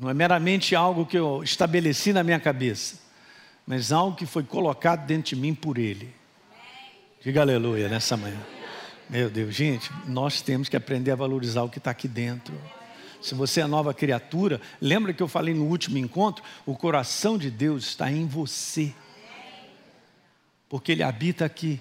Não 0.00 0.08
é 0.08 0.14
meramente 0.14 0.74
algo 0.74 1.04
que 1.04 1.18
eu 1.18 1.42
estabeleci 1.44 2.14
na 2.14 2.24
minha 2.24 2.40
cabeça, 2.40 2.98
mas 3.66 3.92
algo 3.92 4.16
que 4.16 4.24
foi 4.24 4.42
colocado 4.42 5.06
dentro 5.06 5.36
de 5.36 5.40
mim 5.40 5.54
por 5.54 5.76
Ele. 5.76 6.12
Diga 7.22 7.42
aleluia 7.42 7.88
nessa 7.88 8.16
manhã. 8.16 8.40
Meu 9.08 9.28
Deus, 9.28 9.54
gente, 9.54 9.90
nós 10.06 10.40
temos 10.40 10.68
que 10.68 10.76
aprender 10.76 11.10
a 11.10 11.16
valorizar 11.16 11.62
o 11.62 11.68
que 11.68 11.78
está 11.78 11.90
aqui 11.90 12.08
dentro. 12.08 12.54
Se 13.24 13.34
você 13.34 13.62
é 13.62 13.66
nova 13.66 13.94
criatura, 13.94 14.60
lembra 14.78 15.14
que 15.14 15.22
eu 15.22 15.26
falei 15.26 15.54
no 15.54 15.64
último 15.64 15.96
encontro? 15.96 16.44
O 16.66 16.76
coração 16.76 17.38
de 17.38 17.50
Deus 17.50 17.84
está 17.84 18.12
em 18.12 18.26
você, 18.26 18.92
porque 20.68 20.92
Ele 20.92 21.02
habita 21.02 21.42
aqui. 21.42 21.80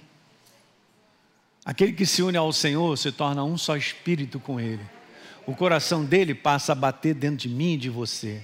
Aquele 1.66 1.92
que 1.92 2.06
se 2.06 2.24
une 2.24 2.38
ao 2.38 2.54
Senhor 2.54 2.98
se 2.98 3.12
torna 3.12 3.44
um 3.44 3.58
só 3.58 3.76
espírito 3.76 4.40
com 4.40 4.58
Ele. 4.58 4.84
O 5.46 5.54
coração 5.54 6.06
dele 6.06 6.34
passa 6.34 6.72
a 6.72 6.76
bater 6.76 7.14
dentro 7.14 7.40
de 7.40 7.50
mim 7.50 7.74
e 7.74 7.78
de 7.78 7.90
você. 7.90 8.42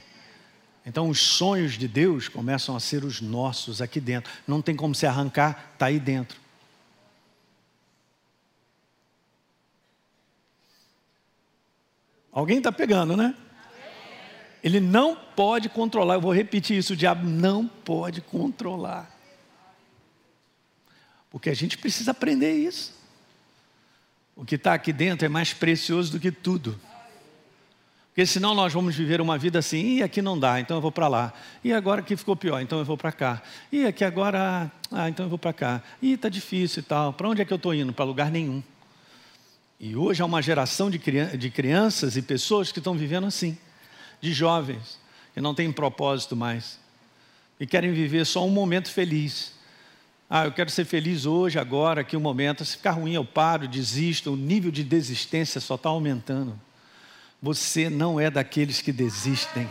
Então 0.86 1.08
os 1.08 1.22
sonhos 1.22 1.78
de 1.78 1.88
Deus 1.88 2.28
começam 2.28 2.76
a 2.76 2.82
ser 2.82 3.06
os 3.06 3.22
nossos 3.22 3.82
aqui 3.82 4.02
dentro. 4.02 4.30
Não 4.46 4.62
tem 4.62 4.76
como 4.76 4.94
se 4.94 5.06
arrancar, 5.06 5.72
está 5.72 5.86
aí 5.86 6.02
dentro. 6.02 6.38
Alguém 12.40 12.60
está 12.60 12.72
pegando, 12.72 13.18
né? 13.18 13.36
Ele 14.64 14.80
não 14.80 15.14
pode 15.14 15.68
controlar. 15.68 16.14
Eu 16.14 16.22
vou 16.22 16.34
repetir 16.34 16.78
isso: 16.78 16.94
o 16.94 16.96
diabo 16.96 17.28
não 17.28 17.68
pode 17.68 18.22
controlar. 18.22 19.14
Porque 21.30 21.50
a 21.50 21.54
gente 21.54 21.78
precisa 21.78 22.12
aprender 22.12 22.54
isso. 22.54 22.98
O 24.38 24.46
que 24.46 24.56
está 24.56 24.74
aqui 24.74 24.94
dentro 24.94 25.26
é 25.26 25.30
mais 25.30 25.54
precioso 25.54 26.14
do 26.14 26.20
que 26.20 26.32
tudo. 26.32 26.80
Porque 28.08 28.26
senão 28.26 28.56
nós 28.56 28.72
vamos 28.72 28.96
viver 28.96 29.20
uma 29.20 29.38
vida 29.38 29.60
assim, 29.60 29.98
e 29.98 30.04
aqui 30.04 30.22
não 30.22 30.40
dá, 30.40 30.62
então 30.62 30.78
eu 30.78 30.82
vou 30.82 30.94
para 30.94 31.10
lá. 31.10 31.34
E 31.62 31.74
agora 31.74 32.00
aqui 32.00 32.16
ficou 32.16 32.38
pior, 32.38 32.62
então 32.62 32.80
eu 32.80 32.86
vou 32.86 32.98
para 32.98 33.12
cá. 33.12 33.42
E 33.70 33.86
aqui 33.86 34.06
agora, 34.06 34.72
ah, 34.90 35.10
então 35.10 35.26
eu 35.26 35.30
vou 35.30 35.38
para 35.38 35.52
cá. 35.52 35.84
E 36.02 36.14
está 36.14 36.30
difícil 36.30 36.80
e 36.80 36.84
tal. 36.84 37.12
Para 37.12 37.28
onde 37.28 37.42
é 37.42 37.46
que 37.46 37.52
eu 37.52 37.58
estou 37.58 37.74
indo? 37.74 37.92
Para 37.92 38.06
lugar 38.06 38.32
nenhum. 38.32 38.64
E 39.80 39.96
hoje 39.96 40.22
há 40.22 40.26
uma 40.26 40.42
geração 40.42 40.90
de, 40.90 40.98
de 40.98 41.50
crianças 41.50 42.18
e 42.18 42.22
pessoas 42.22 42.72
que 42.72 42.80
estão 42.80 42.96
vivendo 42.96 43.26
assim, 43.26 43.58
de 44.20 44.34
jovens, 44.34 45.00
que 45.34 45.40
não 45.40 45.56
têm 45.56 45.72
propósito 45.72 46.36
mais, 46.36 46.78
e 47.58 47.66
querem 47.66 47.94
viver 47.94 48.26
só 48.26 48.46
um 48.46 48.50
momento 48.50 48.92
feliz. 48.92 49.54
Ah, 50.30 50.46
eu 50.46 50.52
quero 50.52 50.70
ser 50.70 50.86
feliz 50.86 51.26
hoje, 51.26 51.58
agora, 51.58 52.02
aqui 52.02 52.16
um 52.16 52.20
momento. 52.20 52.64
Se 52.64 52.78
ficar 52.78 52.92
ruim, 52.92 53.14
eu 53.14 53.26
paro, 53.26 53.68
desisto. 53.68 54.34
O 54.34 54.36
nível 54.36 54.70
de 54.70 54.84
desistência 54.84 55.60
só 55.60 55.76
está 55.76 55.90
aumentando. 55.90 56.60
Você 57.42 57.90
não 57.90 58.20
é 58.20 58.30
daqueles 58.30 58.82
que 58.82 58.92
desistem. 58.92 59.68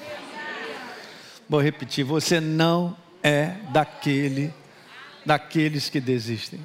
Vou 1.49 1.61
repetir, 1.61 2.05
você 2.05 2.41
não 2.41 2.97
é 3.23 3.57
daquele, 3.71 4.53
daqueles 5.25 5.89
que 5.89 6.01
desistem. 6.01 6.61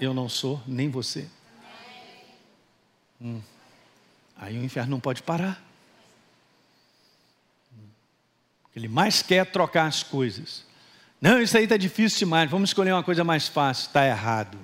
Eu 0.00 0.14
não 0.14 0.28
sou, 0.28 0.60
nem 0.66 0.88
você. 0.88 1.26
Hum. 3.22 3.40
Aí 4.36 4.58
o 4.58 4.64
inferno 4.64 4.90
não 4.90 5.00
pode 5.00 5.22
parar. 5.22 5.62
Ele 8.74 8.88
mais 8.88 9.22
quer 9.22 9.46
trocar 9.46 9.86
as 9.86 10.02
coisas. 10.02 10.64
Não, 11.20 11.40
isso 11.40 11.56
aí 11.56 11.64
está 11.64 11.76
difícil 11.76 12.20
demais, 12.20 12.50
vamos 12.50 12.70
escolher 12.70 12.92
uma 12.92 13.04
coisa 13.04 13.22
mais 13.22 13.46
fácil. 13.46 13.86
Está 13.86 14.04
errado. 14.04 14.58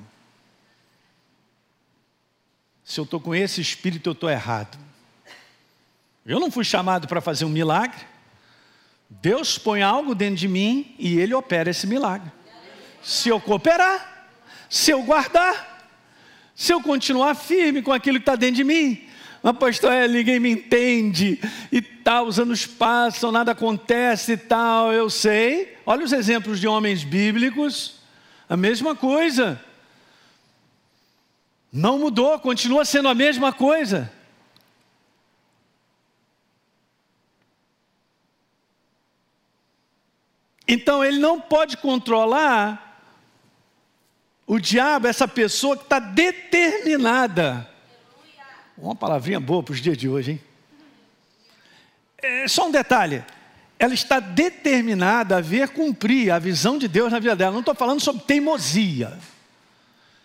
Se 2.83 2.99
eu 2.99 3.05
estou 3.05 3.21
com 3.21 3.35
esse 3.35 3.61
espírito, 3.61 4.09
eu 4.09 4.15
estou 4.15 4.31
errado. 4.31 4.77
Eu 6.27 6.41
não 6.41 6.51
fui 6.51 6.65
chamado 6.65 7.07
para 7.07 7.21
fazer 7.21 7.45
um 7.45 7.51
milagre. 7.51 8.01
Deus 9.09 9.57
põe 9.57 9.83
algo 9.83 10.15
dentro 10.15 10.37
de 10.37 10.49
mim 10.49 10.95
e 10.99 11.19
Ele 11.19 11.33
opera 11.33 11.71
esse 11.71 11.87
milagre. 11.87 12.33
Se 13.03 13.29
eu 13.29 13.41
cooperar, 13.41 14.27
se 14.69 14.91
eu 14.91 15.03
guardar, 15.03 15.78
se 16.59 16.73
eu 16.73 16.83
continuar 16.83 17.37
firme 17.37 17.83
com 17.83 17.93
aquilo 17.93 18.19
que 18.19 18.23
está 18.23 18.35
dentro 18.35 18.57
de 18.57 18.65
mim, 18.65 19.07
mas 19.41 19.57
pastor, 19.57 19.93
é, 19.93 20.09
ninguém 20.09 20.41
me 20.41 20.51
entende 20.51 21.41
e 21.71 21.81
tal, 21.81 22.27
os 22.27 22.41
anos 22.41 22.67
passam, 22.67 23.31
nada 23.31 23.53
acontece 23.53 24.33
e 24.33 24.37
tal, 24.37 24.93
eu 24.93 25.09
sei. 25.09 25.77
Olha 25.87 26.05
os 26.05 26.11
exemplos 26.11 26.59
de 26.59 26.67
homens 26.67 27.05
bíblicos, 27.05 28.01
a 28.49 28.57
mesma 28.57 28.97
coisa. 28.97 29.63
Não 31.73 31.97
mudou, 31.97 32.37
continua 32.41 32.85
sendo 32.85 33.09
a 33.09 33.15
mesma 33.15 33.53
coisa. 33.53 34.13
Então 40.67 41.05
ele 41.05 41.21
não 41.21 41.41
pode 41.41 41.77
controlar 41.77 42.88
o 44.49 44.59
diabo, 44.59 45.07
essa 45.07 45.29
pessoa 45.29 45.77
que 45.77 45.85
está 45.85 46.01
determinada 46.01 47.69
uma 48.81 48.95
palavrinha 48.95 49.41
boa 49.41 49.63
para 49.63 49.73
os 49.73 49.81
dias 49.81 49.99
de 49.99 50.09
hoje, 50.09 50.33
hein? 50.33 50.41
É, 52.23 52.49
só 52.49 52.69
um 52.69 52.71
detalhe. 52.71 53.25
Ela 53.79 53.95
está 53.95 54.21
determinada 54.21 55.37
a 55.37 55.41
ver 55.41 55.69
cumprir 55.69 56.31
a 56.31 56.39
visão 56.39 56.79
de 56.79 56.89
Deus 56.89 57.13
na 57.13 57.19
vida 57.19 57.37
dela. 57.37 57.53
Não 57.53 57.61
estou 57.61 57.75
falando 57.75 58.01
sobre 58.01 58.23
teimosia. 58.23 59.19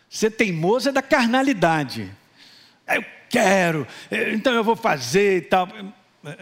Ser 0.09 0.31
teimoso 0.31 0.89
é 0.89 0.91
da 0.91 1.01
carnalidade. 1.01 2.11
Eu 2.87 3.03
quero, 3.29 3.87
é, 4.11 4.33
então 4.33 4.53
eu 4.53 4.63
vou 4.63 4.75
fazer 4.75 5.37
e 5.37 5.41
tal. 5.41 5.67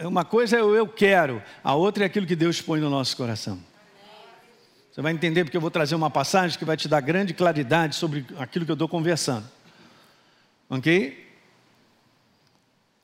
Uma 0.04 0.24
coisa 0.24 0.58
é 0.58 0.62
o 0.62 0.76
eu 0.76 0.86
quero, 0.86 1.42
a 1.64 1.74
outra 1.74 2.04
é 2.04 2.06
aquilo 2.06 2.26
que 2.26 2.36
Deus 2.36 2.60
põe 2.60 2.78
no 2.78 2.90
nosso 2.90 3.16
coração. 3.16 3.58
Você 4.92 5.00
vai 5.00 5.12
entender 5.12 5.44
porque 5.44 5.56
eu 5.56 5.60
vou 5.60 5.70
trazer 5.70 5.94
uma 5.94 6.10
passagem 6.10 6.58
que 6.58 6.64
vai 6.64 6.76
te 6.76 6.86
dar 6.86 7.00
grande 7.00 7.32
claridade 7.32 7.96
sobre 7.96 8.26
aquilo 8.38 8.64
que 8.64 8.70
eu 8.70 8.74
estou 8.74 8.88
conversando. 8.88 9.44
Ok? 10.68 11.26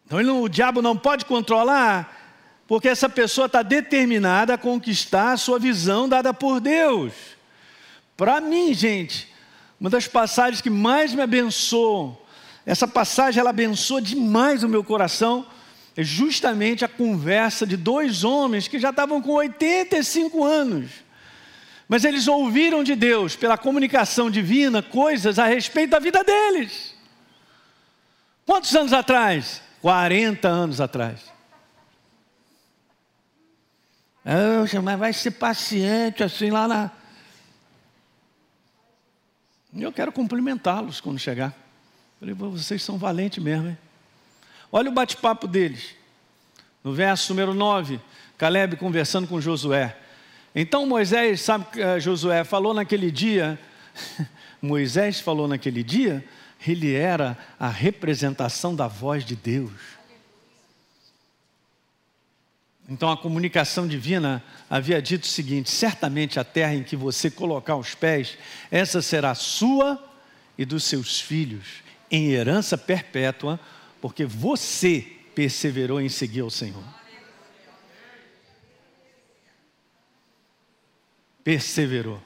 Então 0.06 0.42
o 0.42 0.48
diabo 0.48 0.82
não 0.82 0.96
pode 0.96 1.24
controlar, 1.24 2.62
porque 2.66 2.88
essa 2.88 3.08
pessoa 3.08 3.46
está 3.46 3.62
determinada 3.62 4.54
a 4.54 4.58
conquistar 4.58 5.32
a 5.32 5.36
sua 5.36 5.58
visão 5.58 6.08
dada 6.08 6.34
por 6.34 6.60
Deus. 6.60 7.14
Para 8.16 8.40
mim, 8.40 8.74
gente, 8.74 9.32
uma 9.80 9.88
das 9.88 10.06
passagens 10.06 10.60
que 10.60 10.70
mais 10.70 11.14
me 11.14 11.22
abençoam 11.22 12.16
essa 12.68 12.86
passagem 12.86 13.40
ela 13.40 13.48
abençoa 13.48 14.02
demais 14.02 14.62
o 14.62 14.68
meu 14.68 14.84
coração. 14.84 15.46
É 15.96 16.04
justamente 16.04 16.84
a 16.84 16.88
conversa 16.88 17.66
de 17.66 17.78
dois 17.78 18.24
homens 18.24 18.68
que 18.68 18.78
já 18.78 18.90
estavam 18.90 19.22
com 19.22 19.32
85 19.32 20.44
anos. 20.44 20.90
Mas 21.88 22.04
eles 22.04 22.28
ouviram 22.28 22.84
de 22.84 22.94
Deus, 22.94 23.34
pela 23.34 23.56
comunicação 23.56 24.30
divina, 24.30 24.82
coisas 24.82 25.38
a 25.38 25.46
respeito 25.46 25.90
da 25.90 25.98
vida 25.98 26.22
deles. 26.22 26.94
Quantos 28.44 28.74
anos 28.76 28.92
atrás? 28.92 29.62
40 29.80 30.46
anos 30.46 30.80
atrás. 30.80 31.32
Mas 34.82 34.98
vai 34.98 35.12
ser 35.14 35.30
paciente 35.32 36.22
assim 36.22 36.50
lá 36.50 36.68
na. 36.68 36.90
Eu 39.74 39.92
quero 39.92 40.12
cumprimentá-los 40.12 41.00
quando 41.00 41.18
chegar. 41.18 41.54
Falei, 42.20 42.34
vocês 42.34 42.82
são 42.82 42.98
valentes 42.98 43.42
mesmo, 43.42 43.68
hein? 43.68 43.78
Olha 44.70 44.90
o 44.90 44.92
bate-papo 44.92 45.46
deles. 45.46 45.94
No 46.84 46.92
verso 46.92 47.32
número 47.32 47.54
9, 47.54 48.00
Caleb 48.36 48.76
conversando 48.76 49.26
com 49.26 49.40
Josué. 49.40 49.96
Então 50.60 50.84
Moisés, 50.84 51.42
sabe, 51.42 51.66
uh, 51.80 52.00
Josué 52.00 52.42
falou 52.42 52.74
naquele 52.74 53.12
dia, 53.12 53.56
Moisés 54.60 55.20
falou 55.20 55.46
naquele 55.46 55.84
dia, 55.84 56.24
ele 56.66 56.96
era 56.96 57.38
a 57.60 57.68
representação 57.68 58.74
da 58.74 58.88
voz 58.88 59.24
de 59.24 59.36
Deus. 59.36 59.70
Então 62.88 63.08
a 63.08 63.16
comunicação 63.16 63.86
divina 63.86 64.42
havia 64.68 65.00
dito 65.00 65.22
o 65.22 65.28
seguinte: 65.28 65.70
certamente 65.70 66.40
a 66.40 66.44
terra 66.44 66.74
em 66.74 66.82
que 66.82 66.96
você 66.96 67.30
colocar 67.30 67.76
os 67.76 67.94
pés, 67.94 68.36
essa 68.68 69.00
será 69.00 69.36
sua 69.36 70.04
e 70.58 70.64
dos 70.64 70.82
seus 70.82 71.20
filhos, 71.20 71.84
em 72.10 72.30
herança 72.30 72.76
perpétua, 72.76 73.60
porque 74.00 74.24
você 74.24 75.06
perseverou 75.36 76.00
em 76.00 76.08
seguir 76.08 76.40
ao 76.40 76.50
Senhor. 76.50 76.97
Perseverou 81.42 82.20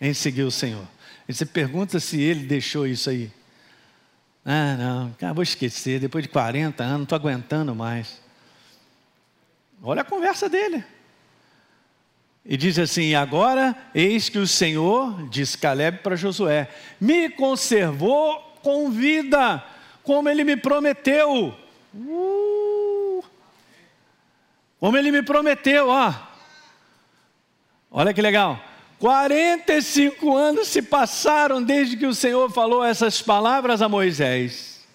em 0.00 0.14
seguir 0.14 0.42
o 0.42 0.50
Senhor. 0.50 0.86
E 1.28 1.34
você 1.34 1.44
pergunta 1.44 2.00
se 2.00 2.20
ele 2.20 2.46
deixou 2.46 2.86
isso 2.86 3.10
aí. 3.10 3.30
Ah, 4.44 4.76
não, 5.20 5.34
vou 5.34 5.42
esquecer, 5.42 6.00
depois 6.00 6.24
de 6.24 6.30
40 6.30 6.82
anos, 6.82 6.96
não 6.96 7.02
estou 7.02 7.16
aguentando 7.16 7.74
mais. 7.74 8.20
Olha 9.82 10.02
a 10.02 10.04
conversa 10.04 10.48
dele. 10.48 10.82
E 12.44 12.56
diz 12.56 12.78
assim: 12.78 13.14
Agora 13.14 13.76
eis 13.94 14.30
que 14.30 14.38
o 14.38 14.46
Senhor, 14.46 15.28
diz 15.28 15.54
Caleb 15.54 15.98
para 15.98 16.16
Josué, 16.16 16.68
me 16.98 17.28
conservou 17.28 18.40
com 18.62 18.90
vida, 18.90 19.62
como 20.02 20.28
ele 20.28 20.44
me 20.44 20.56
prometeu. 20.56 21.54
Uh! 21.94 23.22
Como 24.80 24.96
ele 24.96 25.10
me 25.10 25.22
prometeu, 25.22 25.88
ó. 25.88 26.27
Olha 27.90 28.12
que 28.12 28.20
legal. 28.20 28.60
45 28.98 30.36
anos 30.36 30.68
se 30.68 30.82
passaram 30.82 31.62
desde 31.62 31.96
que 31.96 32.06
o 32.06 32.14
Senhor 32.14 32.50
falou 32.50 32.84
essas 32.84 33.22
palavras 33.22 33.80
a 33.80 33.88
Moisés. 33.88 34.86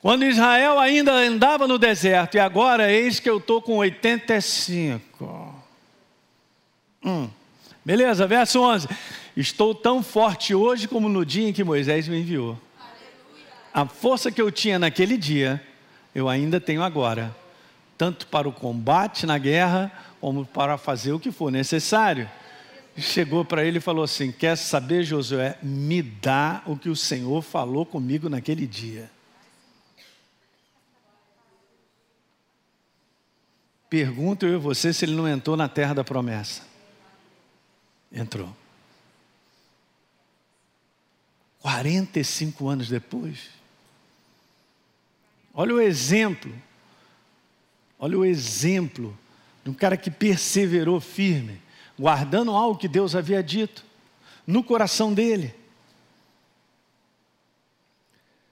Quando 0.00 0.24
Israel 0.24 0.78
ainda 0.78 1.12
andava 1.12 1.68
no 1.68 1.78
deserto, 1.78 2.36
e 2.36 2.40
agora 2.40 2.90
eis 2.90 3.20
que 3.20 3.28
eu 3.28 3.36
estou 3.36 3.60
com 3.60 3.76
85. 3.76 5.54
Hum. 7.04 7.28
Beleza, 7.84 8.26
verso 8.26 8.60
11. 8.60 8.88
Estou 9.36 9.74
tão 9.74 10.02
forte 10.02 10.54
hoje 10.54 10.88
como 10.88 11.08
no 11.08 11.24
dia 11.24 11.48
em 11.48 11.52
que 11.52 11.62
Moisés 11.62 12.08
me 12.08 12.20
enviou. 12.20 12.58
A 13.72 13.86
força 13.86 14.32
que 14.32 14.42
eu 14.42 14.50
tinha 14.50 14.78
naquele 14.78 15.16
dia, 15.16 15.62
eu 16.14 16.28
ainda 16.28 16.60
tenho 16.60 16.82
agora, 16.82 17.34
tanto 17.96 18.26
para 18.26 18.48
o 18.48 18.52
combate 18.52 19.26
na 19.26 19.38
guerra, 19.38 19.92
como 20.20 20.44
para 20.44 20.76
fazer 20.76 21.12
o 21.12 21.20
que 21.20 21.32
for 21.32 21.50
necessário. 21.50 22.30
Chegou 22.96 23.44
para 23.44 23.64
ele 23.64 23.78
e 23.78 23.80
falou 23.80 24.04
assim: 24.04 24.30
Quer 24.30 24.56
saber, 24.56 25.04
Josué? 25.04 25.58
Me 25.62 26.02
dá 26.02 26.62
o 26.66 26.76
que 26.76 26.88
o 26.88 26.96
Senhor 26.96 27.40
falou 27.40 27.86
comigo 27.86 28.28
naquele 28.28 28.66
dia. 28.66 29.10
Pergunto 33.88 34.46
eu 34.46 34.54
e 34.54 34.56
você 34.56 34.92
se 34.92 35.04
ele 35.04 35.16
não 35.16 35.26
entrou 35.26 35.56
na 35.56 35.68
terra 35.68 35.94
da 35.94 36.04
promessa. 36.04 36.62
Entrou. 38.12 38.54
45 41.60 42.68
anos 42.68 42.88
depois. 42.88 43.50
Olha 45.52 45.74
o 45.74 45.80
exemplo. 45.80 46.52
Olha 47.98 48.18
o 48.18 48.24
exemplo 48.24 49.16
de 49.64 49.70
um 49.70 49.74
cara 49.74 49.96
que 49.96 50.10
perseverou 50.10 51.00
firme, 51.00 51.60
guardando 51.98 52.52
algo 52.52 52.78
que 52.78 52.88
Deus 52.88 53.14
havia 53.14 53.42
dito 53.42 53.84
no 54.46 54.64
coração 54.64 55.12
dele. 55.12 55.54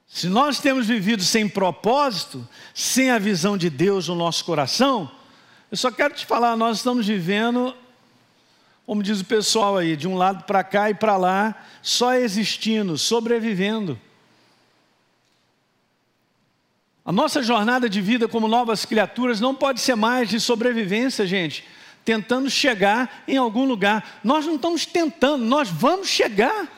Se 0.06 0.28
nós 0.28 0.58
temos 0.58 0.86
vivido 0.86 1.22
sem 1.22 1.48
propósito, 1.48 2.46
sem 2.74 3.10
a 3.10 3.18
visão 3.18 3.56
de 3.56 3.68
Deus 3.68 4.08
no 4.08 4.14
nosso 4.14 4.44
coração, 4.44 5.10
eu 5.70 5.76
só 5.76 5.90
quero 5.90 6.14
te 6.14 6.24
falar, 6.24 6.56
nós 6.56 6.78
estamos 6.78 7.06
vivendo, 7.06 7.74
como 8.86 9.02
diz 9.02 9.20
o 9.20 9.24
pessoal 9.24 9.76
aí, 9.76 9.96
de 9.96 10.08
um 10.08 10.16
lado 10.16 10.44
para 10.44 10.64
cá 10.64 10.88
e 10.88 10.94
para 10.94 11.16
lá, 11.16 11.54
só 11.82 12.14
existindo, 12.14 12.96
sobrevivendo. 12.96 14.00
A 17.08 17.12
nossa 17.12 17.42
jornada 17.42 17.88
de 17.88 18.02
vida 18.02 18.28
como 18.28 18.46
novas 18.46 18.84
criaturas 18.84 19.40
não 19.40 19.54
pode 19.54 19.80
ser 19.80 19.94
mais 19.94 20.28
de 20.28 20.38
sobrevivência, 20.38 21.26
gente, 21.26 21.66
tentando 22.04 22.50
chegar 22.50 23.24
em 23.26 23.38
algum 23.38 23.64
lugar. 23.64 24.20
Nós 24.22 24.44
não 24.44 24.56
estamos 24.56 24.84
tentando, 24.84 25.42
nós 25.42 25.70
vamos 25.70 26.06
chegar. 26.06 26.68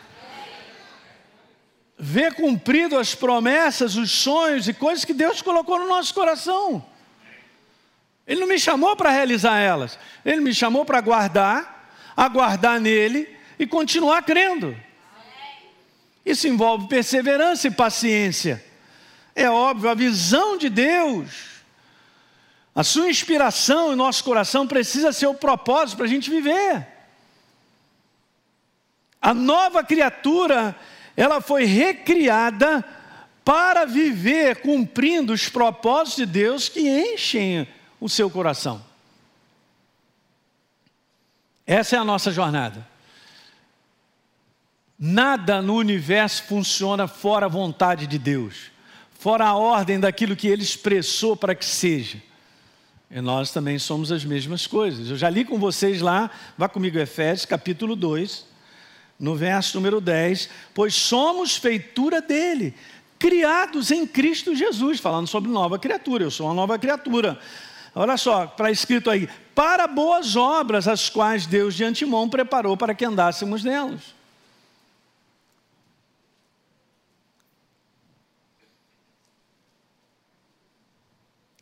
Ver 1.98 2.32
cumprido 2.34 2.96
as 2.96 3.12
promessas, 3.12 3.96
os 3.96 4.12
sonhos 4.12 4.68
e 4.68 4.72
coisas 4.72 5.04
que 5.04 5.12
Deus 5.12 5.42
colocou 5.42 5.80
no 5.80 5.88
nosso 5.88 6.14
coração. 6.14 6.86
Ele 8.24 8.38
não 8.38 8.46
me 8.46 8.56
chamou 8.60 8.94
para 8.94 9.10
realizar 9.10 9.58
elas, 9.58 9.98
ele 10.24 10.40
me 10.40 10.54
chamou 10.54 10.84
para 10.84 11.00
guardar, 11.00 11.92
aguardar 12.16 12.78
nele 12.78 13.36
e 13.58 13.66
continuar 13.66 14.22
crendo. 14.22 14.76
Isso 16.24 16.46
envolve 16.46 16.86
perseverança 16.86 17.66
e 17.66 17.70
paciência. 17.72 18.69
É 19.34 19.48
óbvio, 19.48 19.90
a 19.90 19.94
visão 19.94 20.56
de 20.56 20.68
Deus, 20.68 21.62
a 22.74 22.82
sua 22.82 23.08
inspiração 23.08 23.92
em 23.92 23.96
nosso 23.96 24.22
coração 24.24 24.66
precisa 24.66 25.12
ser 25.12 25.26
o 25.26 25.34
propósito 25.34 25.96
para 25.96 26.06
a 26.06 26.08
gente 26.08 26.30
viver. 26.30 26.86
A 29.20 29.34
nova 29.34 29.84
criatura, 29.84 30.74
ela 31.16 31.40
foi 31.40 31.64
recriada 31.64 32.84
para 33.44 33.84
viver 33.84 34.62
cumprindo 34.62 35.32
os 35.32 35.48
propósitos 35.48 36.16
de 36.16 36.26
Deus 36.26 36.68
que 36.68 36.80
enchem 36.80 37.66
o 38.00 38.08
seu 38.08 38.30
coração. 38.30 38.84
Essa 41.66 41.96
é 41.96 41.98
a 41.98 42.04
nossa 42.04 42.32
jornada. 42.32 42.86
Nada 44.98 45.62
no 45.62 45.76
universo 45.76 46.44
funciona 46.44 47.06
fora 47.06 47.46
a 47.46 47.48
vontade 47.48 48.06
de 48.06 48.18
Deus, 48.18 48.70
fora 49.20 49.44
a 49.44 49.54
ordem 49.54 50.00
daquilo 50.00 50.34
que 50.34 50.48
Ele 50.48 50.62
expressou 50.62 51.36
para 51.36 51.54
que 51.54 51.64
seja. 51.64 52.16
E 53.10 53.20
nós 53.20 53.52
também 53.52 53.78
somos 53.78 54.10
as 54.10 54.24
mesmas 54.24 54.66
coisas. 54.66 55.10
Eu 55.10 55.16
já 55.16 55.28
li 55.28 55.44
com 55.44 55.58
vocês 55.58 56.00
lá, 56.00 56.30
vá 56.56 56.70
comigo, 56.70 56.98
Efésios, 56.98 57.44
capítulo 57.44 57.94
2, 57.94 58.46
no 59.18 59.36
verso 59.36 59.76
número 59.76 60.00
10. 60.00 60.48
Pois 60.72 60.94
somos 60.94 61.54
feitura 61.54 62.22
dele, 62.22 62.74
criados 63.18 63.90
em 63.90 64.06
Cristo 64.06 64.56
Jesus, 64.56 65.00
falando 65.00 65.26
sobre 65.26 65.50
nova 65.50 65.78
criatura. 65.78 66.24
Eu 66.24 66.30
sou 66.30 66.46
uma 66.46 66.54
nova 66.54 66.78
criatura. 66.78 67.38
Olha 67.94 68.16
só, 68.16 68.44
está 68.44 68.70
escrito 68.70 69.10
aí: 69.10 69.28
para 69.54 69.86
boas 69.86 70.34
obras, 70.34 70.88
as 70.88 71.10
quais 71.10 71.44
Deus 71.44 71.74
de 71.74 71.84
antemão 71.84 72.26
preparou 72.26 72.74
para 72.74 72.94
que 72.94 73.04
andássemos 73.04 73.62
nelas. 73.62 74.18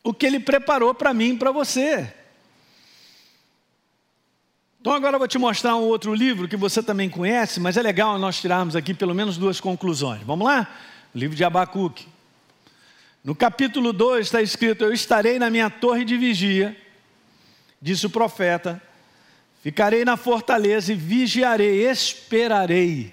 O 0.09 0.15
que 0.15 0.25
Ele 0.25 0.41
preparou 0.41 0.95
para 0.95 1.13
mim 1.13 1.35
e 1.35 1.37
para 1.37 1.53
você. 1.53 2.11
Então 4.81 4.95
agora 4.95 5.17
eu 5.17 5.19
vou 5.19 5.29
te 5.29 5.37
mostrar 5.37 5.77
um 5.77 5.83
outro 5.83 6.15
livro 6.15 6.49
que 6.49 6.57
você 6.57 6.83
também 6.83 7.11
conhece, 7.11 7.61
mas 7.61 7.77
é 7.77 7.83
legal 7.83 8.19
nós 8.19 8.41
tirarmos 8.41 8.75
aqui 8.75 8.95
pelo 8.95 9.15
menos 9.15 9.37
duas 9.37 9.61
conclusões. 9.61 10.23
Vamos 10.23 10.47
lá? 10.47 10.67
O 11.15 11.19
livro 11.19 11.37
de 11.37 11.45
Abacuque. 11.45 12.09
No 13.23 13.35
capítulo 13.35 13.93
2 13.93 14.29
está 14.29 14.41
escrito: 14.41 14.83
Eu 14.83 14.95
estarei 14.95 15.39
na 15.39 15.51
minha 15.51 15.69
torre 15.69 16.07
de 16.07 16.17
vigia, 16.17 16.75
disse 17.79 18.07
o 18.07 18.11
profeta, 18.11 18.81
ficarei 19.63 20.07
na 20.07 20.17
fortaleza 20.17 20.91
e 20.91 20.97
vigiarei, 20.97 21.87
esperarei, 21.87 23.13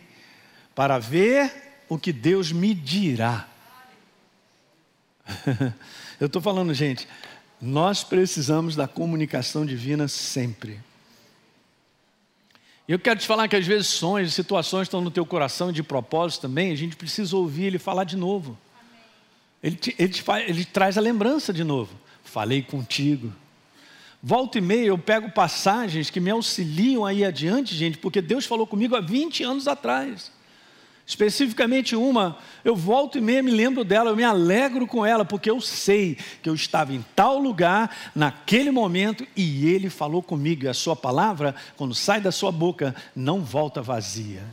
para 0.74 0.98
ver 0.98 1.84
o 1.90 2.00
que 2.00 2.14
Deus 2.14 2.54
me 2.54 2.74
dirá. 2.74 3.50
Eu 6.20 6.28
estou 6.28 6.42
falando, 6.42 6.74
gente, 6.74 7.08
nós 7.62 8.04
precisamos 8.04 8.76
da 8.76 8.88
comunicação 8.88 9.66
divina 9.66 10.08
sempre. 10.08 10.80
E 12.88 12.92
eu 12.92 13.00
quero 13.00 13.20
te 13.20 13.26
falar 13.26 13.48
que 13.48 13.56
às 13.56 13.66
vezes 13.66 13.88
sonhos, 13.88 14.34
situações 14.34 14.84
estão 14.84 15.02
no 15.02 15.10
teu 15.10 15.26
coração 15.26 15.72
de 15.72 15.82
propósito 15.82 16.42
também, 16.42 16.72
a 16.72 16.76
gente 16.76 16.96
precisa 16.96 17.36
ouvir 17.36 17.66
ele 17.66 17.80
falar 17.80 18.04
de 18.04 18.16
novo. 18.16 18.58
Ele, 19.64 19.76
te, 19.76 19.96
ele, 19.98 20.14
te 20.14 20.22
faz, 20.22 20.48
ele 20.48 20.64
traz 20.64 20.98
a 20.98 21.02
lembrança 21.02 21.52
de 21.52 21.64
novo. 21.64 21.96
Falei 22.24 22.62
contigo. 22.62 23.34
Volta 24.22 24.60
e 24.60 24.62
meia 24.62 24.88
eu 24.88 24.98
pego 24.98 25.32
passagens 25.32 26.10
que 26.10 26.20
me 26.20 26.30
auxiliam 26.30 27.06
aí 27.06 27.26
adiante, 27.26 27.76
gente, 27.76 27.98
porque 27.98 28.22
Deus 28.22 28.46
falou 28.46 28.68
comigo 28.68 28.96
há 28.96 29.02
20 29.02 29.44
anos 29.44 29.68
atrás. 29.68 30.32
Especificamente 31.08 31.96
uma, 31.96 32.40
eu 32.64 32.76
volto 32.76 33.18
e 33.18 33.22
meia 33.22 33.44
me 33.44 33.52
lembro 33.52 33.84
dela, 33.84 34.10
eu 34.10 34.16
me 34.16 34.24
alegro 34.24 34.88
com 34.88 35.06
ela, 35.06 35.24
porque 35.24 35.50
eu 35.52 35.62
sei 35.62 36.18
que 36.42 36.50
eu 36.50 36.56
estava 36.56 36.94
em 36.94 37.06
tal 37.16 37.38
lugar, 37.38 38.12
naquele 38.16 38.72
momento, 38.72 39.26
e 39.36 39.68
ele 39.68 39.90
falou 39.90 40.24
comigo, 40.24 40.66
e 40.66 40.68
a 40.68 40.74
sua 40.74 40.96
palavra, 40.96 41.54
quando 41.78 41.94
sai 41.94 42.20
da 42.20 42.32
sua 42.32 42.52
boca, 42.52 42.96
não 43.16 43.42
volta 43.42 43.84
vazia 43.84 44.44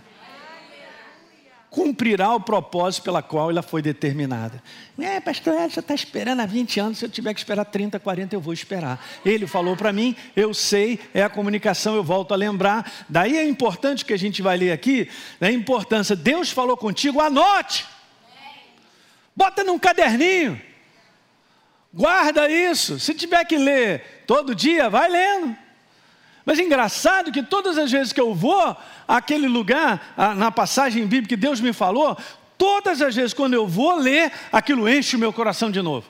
cumprirá 1.72 2.35
o 2.35 2.40
propósito 2.40 3.04
pela 3.04 3.22
qual 3.22 3.50
ela 3.50 3.62
foi 3.62 3.80
determinada. 3.80 4.62
É, 5.00 5.18
pastor, 5.20 5.70
já 5.70 5.80
está 5.80 5.94
esperando 5.94 6.40
há 6.40 6.46
20 6.46 6.78
anos, 6.78 6.98
se 6.98 7.04
eu 7.06 7.08
tiver 7.08 7.32
que 7.32 7.40
esperar 7.40 7.64
30, 7.64 7.98
40, 7.98 8.37
eu 8.37 8.40
vou 8.42 8.52
esperar. 8.52 9.02
Ele 9.24 9.46
falou 9.46 9.74
para 9.74 9.90
mim, 9.90 10.14
eu 10.37 10.52
sei, 10.52 11.00
é 11.14 11.22
a 11.22 11.30
comunicação, 11.30 11.96
eu 11.96 12.04
volto 12.04 12.35
a 12.35 12.37
lembrar. 12.37 12.92
Daí 13.08 13.38
é 13.38 13.48
importante 13.48 14.04
que 14.04 14.12
a 14.12 14.18
gente 14.18 14.42
vai 14.42 14.58
ler 14.58 14.70
aqui, 14.70 15.08
a 15.40 15.50
importância, 15.50 16.14
Deus 16.14 16.50
falou 16.50 16.76
contigo, 16.76 17.22
anote. 17.22 17.87
Bota 19.35 19.64
num 19.64 19.78
caderninho. 19.78 20.61
Guarda 21.90 22.50
isso. 22.50 23.00
Se 23.00 23.14
tiver 23.14 23.46
que 23.46 23.56
ler 23.56 24.24
todo 24.26 24.54
dia, 24.54 24.90
vai 24.90 25.08
lendo. 25.08 25.56
Mas 26.44 26.59
é 26.59 26.62
engraçado 26.62 27.31
que 27.31 27.42
todas 27.42 27.78
as 27.78 27.90
vezes 27.90 28.12
que 28.12 28.20
eu 28.20 28.35
vou 28.35 28.76
àquele 29.07 29.46
lugar, 29.46 30.14
na 30.37 30.50
passagem 30.50 31.07
bíblica 31.07 31.28
que 31.28 31.37
Deus 31.37 31.61
me 31.61 31.72
falou, 31.72 32.16
todas 32.59 33.00
as 33.00 33.14
vezes 33.14 33.33
quando 33.33 33.55
eu 33.55 33.66
vou 33.66 33.96
ler, 33.96 34.33
aquilo 34.50 34.88
enche 34.88 35.16
o 35.16 35.18
meu 35.18 35.33
coração 35.33 35.70
de 35.70 35.81
novo. 35.81 36.09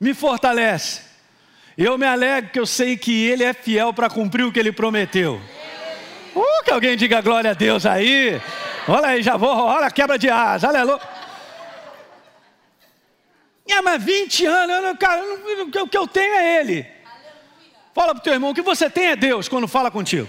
Me 0.00 0.14
fortalece. 0.14 1.02
Eu 1.76 1.98
me 1.98 2.06
alegro 2.06 2.50
que 2.50 2.60
eu 2.60 2.66
sei 2.66 2.96
que 2.96 3.26
Ele 3.26 3.44
é 3.44 3.52
fiel 3.52 3.92
para 3.92 4.08
cumprir 4.08 4.44
o 4.44 4.52
que 4.52 4.58
Ele 4.58 4.72
prometeu. 4.72 5.40
Uh, 6.34 6.64
que 6.64 6.70
alguém 6.70 6.96
diga 6.96 7.20
glória 7.20 7.50
a 7.50 7.54
Deus 7.54 7.84
aí. 7.84 8.40
Olha 8.86 9.08
aí, 9.08 9.22
já 9.22 9.36
vou, 9.36 9.50
olha 9.50 9.86
a 9.86 9.90
quebra 9.90 10.18
de 10.18 10.28
asa, 10.28 10.68
aleluia. 10.68 11.00
É, 13.68 13.82
mas 13.82 14.02
20 14.02 14.46
anos, 14.46 14.84
eu 14.84 14.96
cara, 14.96 15.22
o 15.82 15.88
que 15.88 15.98
eu 15.98 16.06
tenho 16.06 16.34
é 16.34 16.60
Ele. 16.60 16.97
Fala 17.98 18.14
para 18.14 18.20
o 18.20 18.22
teu 18.22 18.32
irmão, 18.32 18.50
o 18.50 18.54
que 18.54 18.62
você 18.62 18.88
tem 18.88 19.08
é 19.08 19.16
Deus 19.16 19.48
quando 19.48 19.66
fala 19.66 19.90
contigo. 19.90 20.28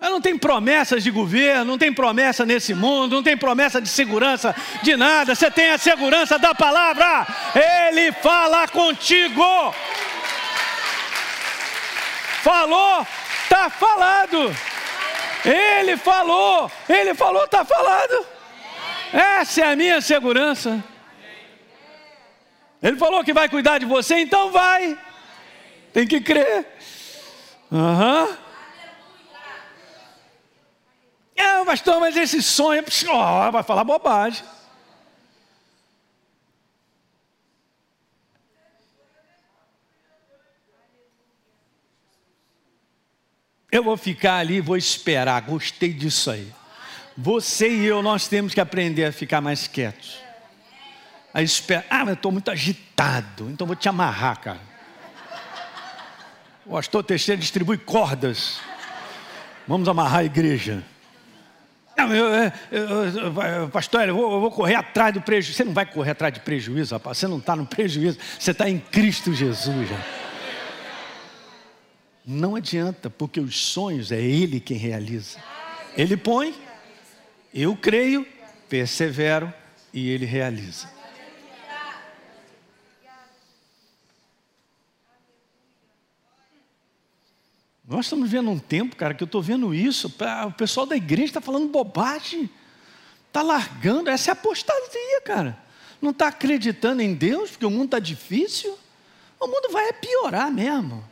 Não 0.00 0.22
tem 0.22 0.38
promessas 0.38 1.04
de 1.04 1.10
governo, 1.10 1.66
não 1.66 1.76
tem 1.76 1.92
promessa 1.92 2.46
nesse 2.46 2.72
mundo, 2.72 3.16
não 3.16 3.22
tem 3.22 3.36
promessa 3.36 3.78
de 3.78 3.90
segurança 3.90 4.56
de 4.82 4.96
nada. 4.96 5.34
Você 5.34 5.50
tem 5.50 5.72
a 5.72 5.76
segurança 5.76 6.38
da 6.38 6.54
palavra. 6.54 7.26
Ele 7.54 8.10
fala 8.10 8.66
contigo. 8.68 9.44
Falou, 12.42 13.06
está 13.42 13.68
falado. 13.68 14.56
Ele 15.44 15.98
falou, 15.98 16.72
ele 16.88 17.12
falou, 17.12 17.44
está 17.44 17.66
falado. 17.66 18.26
Essa 19.12 19.60
é 19.60 19.72
a 19.72 19.76
minha 19.76 20.00
segurança. 20.00 20.82
Ele 22.82 22.96
falou 22.96 23.22
que 23.22 23.32
vai 23.32 23.48
cuidar 23.48 23.78
de 23.78 23.84
você, 23.84 24.20
então 24.20 24.50
vai. 24.50 24.98
Tem 25.92 26.06
que 26.06 26.20
crer. 26.20 26.66
Uhum. 27.70 28.36
É, 31.36 31.64
pastor, 31.64 32.00
mas 32.00 32.16
esse 32.16 32.42
sonho, 32.42 32.84
oh, 33.08 33.52
vai 33.52 33.62
falar 33.62 33.84
bobagem. 33.84 34.44
Eu 43.72 43.84
vou 43.84 43.96
ficar 43.96 44.38
ali, 44.38 44.60
vou 44.60 44.76
esperar. 44.76 45.40
Gostei 45.42 45.92
disso 45.92 46.30
aí. 46.30 46.52
Você 47.16 47.68
e 47.68 47.86
eu, 47.86 48.02
nós 48.02 48.26
temos 48.26 48.52
que 48.52 48.60
aprender 48.60 49.04
a 49.04 49.12
ficar 49.12 49.40
mais 49.40 49.68
quietos. 49.68 50.29
Aí 51.32 51.44
espera, 51.44 51.84
ah, 51.88 52.00
mas 52.00 52.08
eu 52.08 52.14
estou 52.14 52.32
muito 52.32 52.50
agitado, 52.50 53.48
então 53.50 53.66
vou 53.66 53.76
te 53.76 53.88
amarrar, 53.88 54.40
cara. 54.40 54.60
O 56.66 56.72
pastor 56.72 57.02
Teixeira 57.02 57.40
distribui 57.40 57.78
cordas. 57.78 58.60
Vamos 59.66 59.88
amarrar 59.88 60.20
a 60.20 60.24
igreja. 60.24 60.82
Não, 61.96 62.14
eu, 62.14 62.52
eu, 62.70 63.04
eu, 63.62 63.68
pastor, 63.68 64.08
eu 64.08 64.14
vou, 64.14 64.32
eu 64.32 64.40
vou, 64.40 64.50
correr 64.50 64.74
atrás 64.74 65.12
do 65.12 65.20
prejuízo. 65.20 65.56
Você 65.56 65.64
não 65.64 65.72
vai 65.72 65.86
correr 65.86 66.12
atrás 66.12 66.32
de 66.32 66.40
prejuízo, 66.40 66.94
rapaz. 66.94 67.18
Você 67.18 67.26
não 67.26 67.38
está 67.38 67.54
no 67.54 67.66
prejuízo. 67.66 68.18
Você 68.38 68.52
está 68.52 68.68
em 68.68 68.78
Cristo 68.78 69.34
Jesus. 69.34 69.88
Já. 69.88 69.96
Não 72.24 72.56
adianta, 72.56 73.10
porque 73.10 73.40
os 73.40 73.56
sonhos 73.66 74.12
é 74.12 74.20
Ele 74.20 74.60
quem 74.60 74.76
realiza. 74.76 75.38
Ele 75.96 76.16
põe, 76.16 76.54
eu 77.52 77.76
creio, 77.76 78.26
persevero 78.68 79.52
e 79.92 80.08
Ele 80.08 80.24
realiza. 80.24 80.99
Nós 87.90 88.06
estamos 88.06 88.30
vendo 88.30 88.48
um 88.48 88.58
tempo, 88.58 88.94
cara, 88.94 89.12
que 89.12 89.20
eu 89.20 89.26
estou 89.26 89.42
vendo 89.42 89.74
isso. 89.74 90.14
O 90.46 90.52
pessoal 90.52 90.86
da 90.86 90.94
igreja 90.94 91.30
está 91.30 91.40
falando 91.40 91.66
bobagem. 91.66 92.48
Está 93.26 93.42
largando. 93.42 94.08
Essa 94.08 94.30
é 94.30 94.32
apostasia, 94.32 95.20
cara. 95.24 95.58
Não 96.00 96.10
está 96.12 96.28
acreditando 96.28 97.02
em 97.02 97.12
Deus, 97.12 97.50
porque 97.50 97.66
o 97.66 97.70
mundo 97.70 97.86
está 97.86 97.98
difícil. 97.98 98.78
O 99.40 99.48
mundo 99.48 99.72
vai 99.72 99.92
piorar 99.92 100.52
mesmo. 100.52 101.04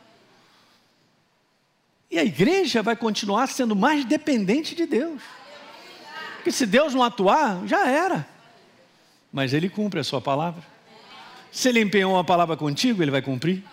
E 2.09 2.17
a 2.17 2.23
igreja 2.23 2.81
vai 2.81 2.95
continuar 2.95 3.47
sendo 3.47 3.75
mais 3.75 4.05
dependente 4.05 4.73
de 4.73 4.85
Deus. 4.85 5.21
Porque 6.37 6.49
se 6.49 6.65
Deus 6.65 6.93
não 6.93 7.03
atuar, 7.03 7.67
já 7.67 7.89
era. 7.89 8.25
Mas 9.33 9.51
Ele 9.53 9.67
cumpre 9.67 9.99
a 9.99 10.03
sua 10.05 10.21
palavra. 10.21 10.63
Se 11.51 11.67
Ele 11.67 11.81
empenhou 11.81 12.13
uma 12.13 12.23
palavra 12.23 12.55
contigo, 12.55 13.03
Ele 13.03 13.11
vai 13.11 13.21
cumprir. 13.21 13.65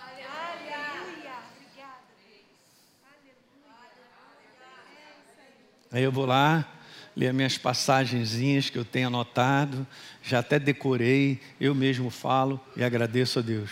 Aí 5.96 6.02
eu 6.02 6.12
vou 6.12 6.26
lá, 6.26 6.70
ler 7.16 7.28
as 7.28 7.34
minhas 7.34 7.56
passagenzinhas 7.56 8.68
que 8.68 8.76
eu 8.76 8.84
tenho 8.84 9.06
anotado, 9.06 9.86
já 10.22 10.40
até 10.40 10.58
decorei, 10.58 11.40
eu 11.58 11.74
mesmo 11.74 12.10
falo 12.10 12.60
e 12.76 12.84
agradeço 12.84 13.38
a 13.38 13.42
Deus. 13.42 13.70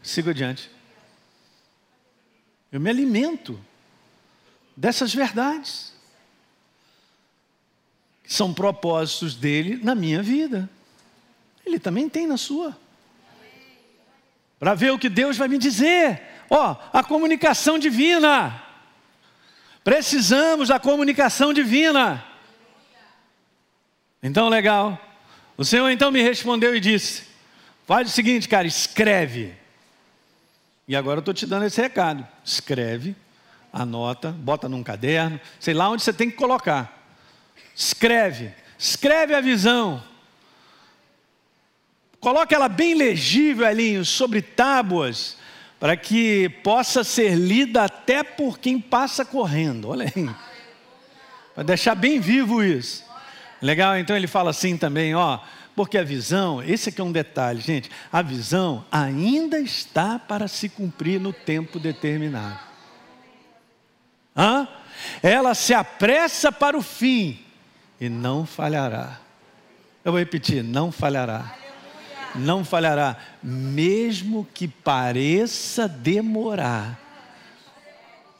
Sigo 0.00 0.30
adiante. 0.30 0.70
Eu 2.70 2.78
me 2.78 2.88
alimento 2.88 3.58
dessas 4.76 5.12
verdades. 5.12 5.92
São 8.24 8.54
propósitos 8.54 9.34
dele 9.34 9.80
na 9.82 9.96
minha 9.96 10.22
vida. 10.22 10.70
Ele 11.66 11.80
também 11.80 12.08
tem 12.08 12.28
na 12.28 12.36
sua. 12.36 12.78
Para 14.56 14.76
ver 14.76 14.92
o 14.92 14.98
que 15.00 15.08
Deus 15.08 15.36
vai 15.36 15.48
me 15.48 15.58
dizer. 15.58 16.22
Ó, 16.48 16.76
a 16.92 17.02
comunicação 17.02 17.76
divina. 17.76 18.69
Precisamos 19.82 20.68
da 20.68 20.78
comunicação 20.78 21.52
divina. 21.52 22.24
Então, 24.22 24.48
legal. 24.48 24.98
O 25.56 25.64
Senhor 25.64 25.88
então 25.90 26.10
me 26.10 26.22
respondeu 26.22 26.74
e 26.74 26.80
disse: 26.80 27.24
Faz 27.86 28.08
o 28.08 28.12
seguinte, 28.12 28.48
cara, 28.48 28.66
escreve. 28.66 29.54
E 30.86 30.96
agora 30.96 31.18
eu 31.18 31.20
estou 31.20 31.34
te 31.34 31.46
dando 31.46 31.66
esse 31.66 31.80
recado. 31.80 32.26
Escreve, 32.44 33.14
anota, 33.72 34.32
bota 34.32 34.68
num 34.68 34.82
caderno, 34.82 35.40
sei 35.58 35.72
lá 35.72 35.88
onde 35.88 36.02
você 36.02 36.12
tem 36.12 36.30
que 36.30 36.36
colocar. 36.36 36.98
Escreve, 37.74 38.52
escreve 38.78 39.34
a 39.34 39.40
visão. 39.40 40.02
Coloca 42.20 42.54
ela 42.54 42.68
bem 42.68 42.94
legível 42.94 43.66
ali 43.66 44.04
sobre 44.04 44.42
tábuas 44.42 45.38
para 45.80 45.96
que 45.96 46.48
possa 46.62 47.02
ser 47.02 47.34
lida 47.34 47.84
até 47.84 48.22
por 48.22 48.58
quem 48.58 48.78
passa 48.78 49.24
correndo. 49.24 49.88
Olha 49.88 50.12
aí. 50.14 50.30
Para 51.54 51.64
deixar 51.64 51.96
bem 51.96 52.20
vivo 52.20 52.62
isso. 52.62 53.04
Legal? 53.60 53.98
Então 53.98 54.14
ele 54.14 54.26
fala 54.26 54.50
assim 54.50 54.76
também, 54.76 55.14
ó, 55.14 55.40
porque 55.74 55.98
a 55.98 56.04
visão, 56.04 56.62
esse 56.62 56.90
aqui 56.90 57.00
é 57.00 57.04
um 57.04 57.12
detalhe, 57.12 57.60
gente, 57.60 57.90
a 58.12 58.22
visão 58.22 58.84
ainda 58.92 59.58
está 59.58 60.18
para 60.18 60.46
se 60.46 60.68
cumprir 60.68 61.18
no 61.20 61.32
tempo 61.32 61.78
determinado. 61.78 62.60
Hã? 64.36 64.68
ela 65.22 65.54
se 65.54 65.74
apressa 65.74 66.52
para 66.52 66.76
o 66.76 66.82
fim 66.82 67.38
e 68.00 68.08
não 68.08 68.46
falhará. 68.46 69.18
Eu 70.04 70.12
vou 70.12 70.18
repetir: 70.18 70.62
não 70.62 70.90
falhará. 70.90 71.54
Não 72.34 72.64
falhará, 72.64 73.16
mesmo 73.42 74.46
que 74.54 74.68
pareça 74.68 75.88
demorar. 75.88 76.98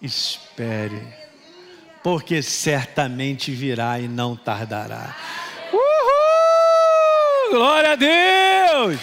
Espere, 0.00 1.02
porque 2.02 2.42
certamente 2.42 3.50
virá 3.50 3.98
e 4.00 4.08
não 4.08 4.36
tardará. 4.36 5.14
Uhul! 5.72 7.50
Glória 7.50 7.92
a 7.92 7.96
Deus! 7.96 9.00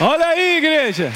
Olha 0.00 0.26
aí, 0.28 0.58
igreja. 0.58 1.12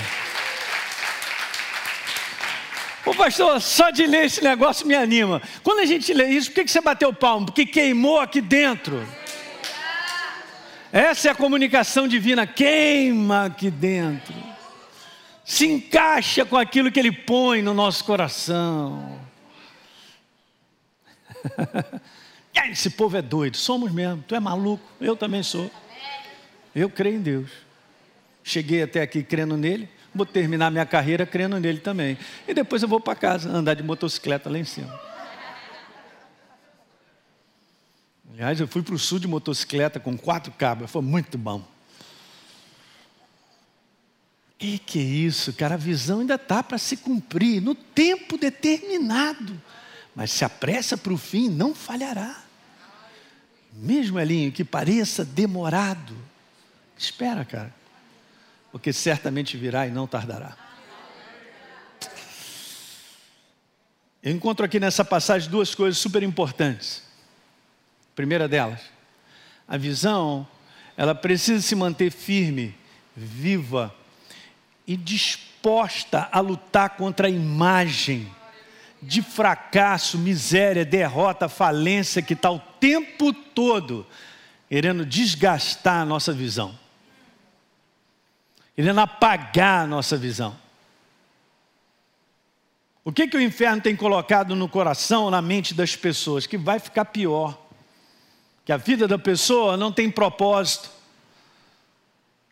Ô 3.06 3.14
pastor, 3.14 3.60
só 3.60 3.90
de 3.90 4.06
ler 4.06 4.26
esse 4.26 4.42
negócio 4.42 4.86
me 4.86 4.94
anima. 4.94 5.40
Quando 5.62 5.80
a 5.80 5.84
gente 5.84 6.12
lê 6.12 6.26
isso, 6.26 6.50
por 6.50 6.64
que 6.64 6.70
você 6.70 6.80
bateu 6.80 7.12
palmo? 7.12 7.46
Porque 7.46 7.64
queimou 7.64 8.20
aqui 8.20 8.40
dentro. 8.40 9.06
Essa 10.92 11.28
é 11.28 11.30
a 11.30 11.34
comunicação 11.34 12.06
divina, 12.06 12.46
queima 12.46 13.46
aqui 13.46 13.70
dentro. 13.70 14.34
Se 15.42 15.66
encaixa 15.66 16.44
com 16.44 16.54
aquilo 16.54 16.92
que 16.92 17.00
ele 17.00 17.10
põe 17.10 17.62
no 17.62 17.72
nosso 17.72 18.04
coração. 18.04 19.18
Esse 22.70 22.90
povo 22.90 23.16
é 23.16 23.22
doido, 23.22 23.56
somos 23.56 23.90
mesmo. 23.90 24.22
Tu 24.28 24.34
é 24.34 24.40
maluco, 24.40 24.84
eu 25.00 25.16
também 25.16 25.42
sou. 25.42 25.70
Eu 26.74 26.90
creio 26.90 27.16
em 27.16 27.22
Deus. 27.22 27.50
Cheguei 28.44 28.82
até 28.82 29.00
aqui 29.00 29.22
crendo 29.22 29.56
nele, 29.56 29.88
vou 30.14 30.26
terminar 30.26 30.70
minha 30.70 30.84
carreira 30.84 31.24
crendo 31.24 31.58
nele 31.58 31.78
também. 31.78 32.18
E 32.46 32.52
depois 32.52 32.82
eu 32.82 32.88
vou 32.88 33.00
para 33.00 33.14
casa 33.14 33.48
andar 33.48 33.74
de 33.74 33.82
motocicleta 33.82 34.50
lá 34.50 34.58
em 34.58 34.64
cima. 34.64 35.11
Aliás, 38.32 38.60
eu 38.60 38.66
fui 38.66 38.82
para 38.82 38.94
o 38.94 38.98
sul 38.98 39.18
de 39.18 39.28
motocicleta 39.28 40.00
com 40.00 40.16
quatro 40.16 40.52
cabos, 40.52 40.90
foi 40.90 41.02
muito 41.02 41.36
bom. 41.36 41.66
E 44.58 44.78
que 44.78 44.98
é 44.98 45.02
isso, 45.02 45.52
cara? 45.52 45.74
A 45.74 45.78
visão 45.78 46.20
ainda 46.20 46.36
está 46.36 46.62
para 46.62 46.78
se 46.78 46.96
cumprir 46.96 47.60
no 47.60 47.74
tempo 47.74 48.38
determinado. 48.38 49.60
Mas 50.14 50.30
se 50.30 50.44
apressa 50.44 50.96
para 50.96 51.12
o 51.12 51.18
fim, 51.18 51.48
não 51.48 51.74
falhará. 51.74 52.42
Mesmo, 53.72 54.20
Elinho, 54.20 54.52
que 54.52 54.64
pareça 54.64 55.24
demorado, 55.24 56.16
espera, 56.96 57.44
cara 57.44 57.82
porque 58.72 58.90
certamente 58.90 59.58
virá 59.58 59.86
e 59.86 59.90
não 59.90 60.06
tardará. 60.06 60.56
Eu 64.22 64.32
encontro 64.32 64.64
aqui 64.64 64.80
nessa 64.80 65.04
passagem 65.04 65.50
duas 65.50 65.74
coisas 65.74 65.98
super 65.98 66.22
importantes. 66.22 67.02
Primeira 68.14 68.48
delas, 68.48 68.80
a 69.66 69.76
visão, 69.76 70.46
ela 70.96 71.14
precisa 71.14 71.60
se 71.62 71.74
manter 71.74 72.10
firme, 72.10 72.74
viva 73.16 73.94
e 74.86 74.96
disposta 74.96 76.28
a 76.30 76.40
lutar 76.40 76.90
contra 76.90 77.26
a 77.26 77.30
imagem 77.30 78.30
de 79.00 79.22
fracasso, 79.22 80.18
miséria, 80.18 80.84
derrota, 80.84 81.48
falência 81.48 82.22
que 82.22 82.34
está 82.34 82.50
o 82.50 82.58
tempo 82.58 83.32
todo 83.32 84.06
querendo 84.68 85.04
desgastar 85.04 86.02
a 86.02 86.06
nossa 86.06 86.32
visão 86.32 86.78
querendo 88.74 89.00
apagar 89.00 89.84
a 89.84 89.86
nossa 89.86 90.16
visão. 90.16 90.56
O 93.04 93.12
que, 93.12 93.26
que 93.26 93.36
o 93.36 93.40
inferno 93.40 93.82
tem 93.82 93.96
colocado 93.96 94.54
no 94.54 94.68
coração, 94.68 95.30
na 95.30 95.42
mente 95.42 95.74
das 95.74 95.96
pessoas? 95.96 96.46
Que 96.46 96.56
vai 96.56 96.78
ficar 96.78 97.06
pior. 97.06 97.58
Que 98.64 98.72
a 98.72 98.76
vida 98.76 99.08
da 99.08 99.18
pessoa 99.18 99.76
não 99.76 99.90
tem 99.92 100.10
propósito. 100.10 100.90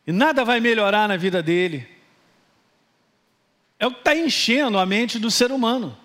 E 0.06 0.12
nada 0.12 0.44
vai 0.44 0.60
melhorar 0.60 1.08
na 1.08 1.16
vida 1.16 1.42
dele. 1.42 1.88
É 3.78 3.86
o 3.86 3.92
que 3.92 4.00
está 4.00 4.14
enchendo 4.14 4.78
a 4.78 4.84
mente 4.84 5.18
do 5.18 5.30
ser 5.30 5.52
humano. 5.52 5.96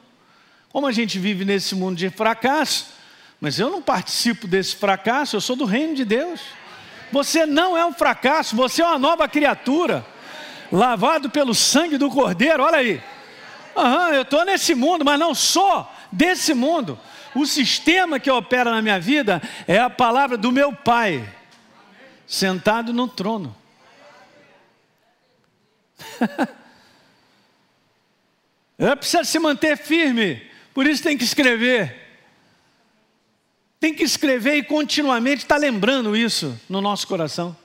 Como 0.70 0.88
a 0.88 0.92
gente 0.92 1.18
vive 1.18 1.44
nesse 1.44 1.74
mundo 1.74 1.98
de 1.98 2.10
fracasso, 2.10 2.88
mas 3.40 3.60
eu 3.60 3.70
não 3.70 3.82
participo 3.82 4.48
desse 4.48 4.76
fracasso, 4.76 5.36
eu 5.36 5.42
sou 5.42 5.56
do 5.56 5.66
reino 5.66 5.96
de 5.96 6.06
Deus. 6.06 6.42
Você 7.12 7.46
não 7.46 7.78
é 7.78 7.86
um 7.86 7.94
fracasso, 7.94 8.56
você 8.56 8.82
é 8.82 8.86
uma 8.86 9.00
nova 9.00 9.28
criatura, 9.28 10.06
lavado 10.72 11.30
pelo 11.30 11.54
sangue 11.54 11.98
do 11.98 12.10
Cordeiro. 12.10 12.64
Olha 12.64 12.78
aí. 12.78 13.02
Aham, 13.76 14.10
eu 14.14 14.22
estou 14.22 14.46
nesse 14.46 14.74
mundo, 14.74 15.04
mas 15.04 15.20
não 15.20 15.36
sou 15.36 15.90
desse 16.12 16.54
mundo. 16.54 17.00
O 17.36 17.46
sistema 17.46 18.20
que 18.20 18.32
opera 18.32 18.72
na 18.72 18.82
minha 18.82 18.98
vida 19.00 19.42
é 19.68 19.78
a 19.78 19.90
palavra 19.90 20.38
do 20.38 20.54
meu 20.54 20.72
Pai, 20.74 21.30
sentado 22.26 22.94
no 22.94 23.10
trono. 23.10 23.54
Eu 28.78 28.96
preciso 28.98 29.26
se 29.26 29.40
manter 29.40 29.78
firme, 29.78 30.50
por 30.74 30.88
isso 30.88 31.04
tem 31.04 31.18
que 31.18 31.24
escrever. 31.26 32.04
Tem 33.80 33.94
que 33.94 34.04
escrever 34.04 34.56
e 34.56 34.64
continuamente 34.64 35.44
estar 35.44 35.56
tá 35.56 35.62
lembrando 35.62 36.16
isso 36.16 36.60
no 36.70 36.82
nosso 36.82 37.06
coração. 37.08 37.56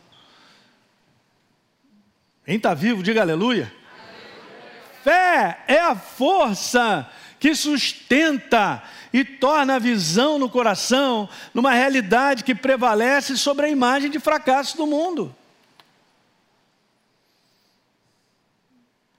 Quem 2.45 2.57
está 2.57 2.75
vivo, 2.75 3.03
diga 3.03 3.21
aleluia. 3.21 3.73
Fé 5.05 5.63
é 5.67 5.79
a 5.79 5.95
força 5.95 7.09
que 7.41 7.55
sustenta 7.55 8.83
e 9.13 9.25
torna 9.25 9.77
a 9.77 9.79
visão 9.79 10.39
no 10.39 10.49
coração 10.49 11.29
numa 11.55 11.73
realidade 11.73 12.45
que 12.45 12.55
prevalece 12.55 13.37
sobre 13.37 13.67
a 13.67 13.71
imagem 13.71 14.11
de 14.11 14.21
fracasso 14.21 14.77
do 14.77 14.87
mundo. 14.87 15.35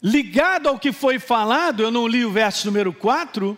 Ligado 0.01 0.69
ao 0.69 0.79
que 0.79 0.91
foi 0.91 1.19
falado, 1.19 1.81
eu 1.81 1.91
não 1.91 2.07
li 2.07 2.23
o 2.23 2.31
verso 2.31 2.67
número 2.67 2.93
4, 2.93 3.57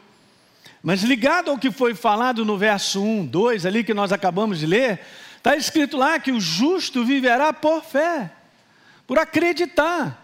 mas 0.81 1.03
ligado 1.03 1.51
ao 1.51 1.57
que 1.57 1.69
foi 1.69 1.93
falado 1.93 2.43
no 2.43 2.57
verso 2.57 3.01
1, 3.01 3.25
2, 3.25 3.65
ali 3.65 3.83
que 3.83 3.93
nós 3.93 4.11
acabamos 4.11 4.59
de 4.59 4.65
ler, 4.65 5.01
está 5.37 5.55
escrito 5.55 5.97
lá 5.97 6.19
que 6.19 6.31
o 6.31 6.39
justo 6.39 7.05
viverá 7.05 7.53
por 7.53 7.83
fé, 7.83 8.31
por 9.05 9.19
acreditar. 9.19 10.21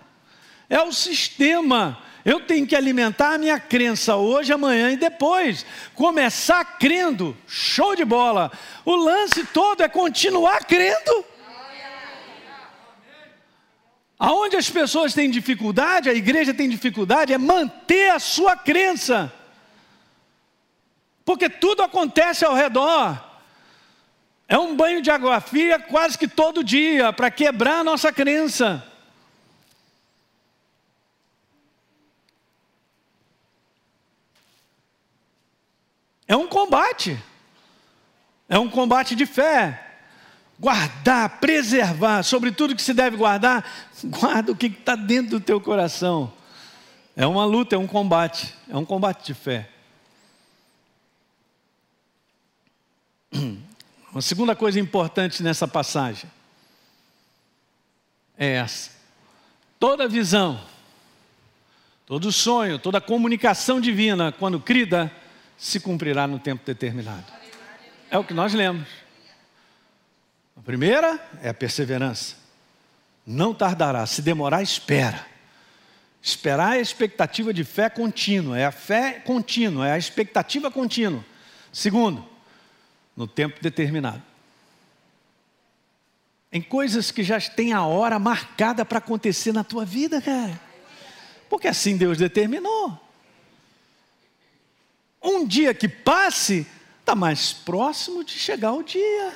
É 0.70 0.82
o 0.82 0.92
sistema. 0.92 2.09
Eu 2.24 2.42
tenho 2.42 2.68
que 2.68 2.76
alimentar 2.76 3.34
a 3.34 3.38
minha 3.38 3.60
crença 3.60 4.16
hoje, 4.16 4.52
amanhã 4.54 4.92
e 4.92 4.98
depois. 4.98 5.66
Começar 5.96 6.64
crendo, 6.78 7.36
show 7.48 7.96
de 7.96 8.06
bola. 8.06 8.52
O 8.86 8.96
lance 8.96 9.46
todo 9.48 9.82
é 9.82 9.88
continuar 9.88 10.66
crendo. 10.66 11.26
Aonde 14.18 14.58
as 14.58 14.70
pessoas 14.70 15.14
têm 15.14 15.30
dificuldade, 15.30 16.10
a 16.10 16.14
igreja 16.14 16.54
tem 16.54 16.68
dificuldade, 16.68 17.34
é 17.34 17.38
manter 17.38 18.12
a 18.12 18.20
sua 18.20 18.56
crença 18.58 19.34
porque 21.30 21.48
tudo 21.48 21.84
acontece 21.84 22.44
ao 22.44 22.56
redor. 22.56 23.16
É 24.48 24.58
um 24.58 24.76
banho 24.76 25.00
de 25.00 25.12
água 25.12 25.40
fria 25.40 25.78
quase 25.78 26.18
que 26.18 26.28
todo 26.28 26.64
dia 26.64 27.14
para 27.14 27.30
quebrar 27.30 27.82
a 27.82 27.84
nossa 27.84 28.12
crença. 28.12 28.84
É 36.30 36.38
um 36.38 36.48
combate. 36.48 37.20
É 38.48 38.60
um 38.60 38.70
combate 38.70 39.16
de 39.16 39.26
fé. 39.26 39.88
Guardar, 40.60 41.40
preservar, 41.40 42.22
sobre 42.22 42.52
tudo 42.52 42.76
que 42.76 42.82
se 42.84 42.94
deve 42.94 43.18
guardar, 43.18 43.66
guarda 44.06 44.52
o 44.52 44.56
que 44.56 44.68
está 44.68 44.96
dentro 44.96 45.32
do 45.32 45.40
teu 45.40 45.60
coração. 45.60 46.32
É 47.16 47.26
uma 47.26 47.46
luta, 47.46 47.76
é 47.76 47.80
um 47.80 47.88
combate, 47.88 48.54
é 48.70 48.78
um 48.78 48.86
combate 48.86 49.26
de 49.26 49.34
fé. 49.34 49.70
Uma 54.12 54.24
segunda 54.24 54.56
coisa 54.56 54.80
importante 54.80 55.44
nessa 55.44 55.68
passagem 55.68 56.28
é 58.36 58.54
essa: 58.54 58.90
toda 59.80 60.08
visão, 60.08 60.60
todo 62.08 62.32
sonho, 62.32 62.80
toda 62.80 63.00
comunicação 63.00 63.80
divina, 63.80 64.32
quando 64.32 64.60
crida, 64.60 65.12
se 65.60 65.80
cumprirá 65.82 66.26
no 66.26 66.40
tempo 66.40 66.66
determinado. 66.66 67.26
É 68.10 68.18
o 68.18 68.24
que 68.24 68.34
nós 68.34 68.54
lemos. 68.54 68.88
A 70.56 70.62
primeira 70.62 71.20
é 71.44 71.50
a 71.50 71.54
perseverança. 71.54 72.38
Não 73.28 73.54
tardará, 73.54 74.06
se 74.06 74.22
demorar, 74.22 74.64
espera. 74.64 75.28
Esperar 76.22 76.76
é 76.76 76.80
a 76.80 76.82
expectativa 76.82 77.54
de 77.54 77.64
fé 77.64 77.90
contínua, 77.90 78.58
é 78.58 78.66
a 78.66 78.72
fé 78.72 79.14
contínua, 79.20 79.88
é 79.88 79.92
a 79.92 79.98
expectativa 79.98 80.72
contínua. 80.72 81.24
Segundo, 81.72 82.28
no 83.16 83.28
tempo 83.28 83.62
determinado. 83.62 84.24
Em 86.52 86.62
coisas 86.62 87.12
que 87.12 87.24
já 87.24 87.40
tem 87.40 87.74
a 87.74 87.86
hora 87.86 88.18
marcada 88.18 88.84
para 88.84 88.98
acontecer 88.98 89.54
na 89.54 89.64
tua 89.64 89.86
vida, 89.86 90.22
cara. 90.22 90.60
Porque 91.50 91.68
assim 91.68 91.96
Deus 91.96 92.18
determinou. 92.18 93.09
Um 95.22 95.46
dia 95.46 95.74
que 95.74 95.88
passe, 95.88 96.66
está 97.00 97.16
mais 97.16 97.52
próximo 97.52 98.24
de 98.24 98.34
chegar 98.34 98.74
o 98.74 98.84
dia. 98.84 99.36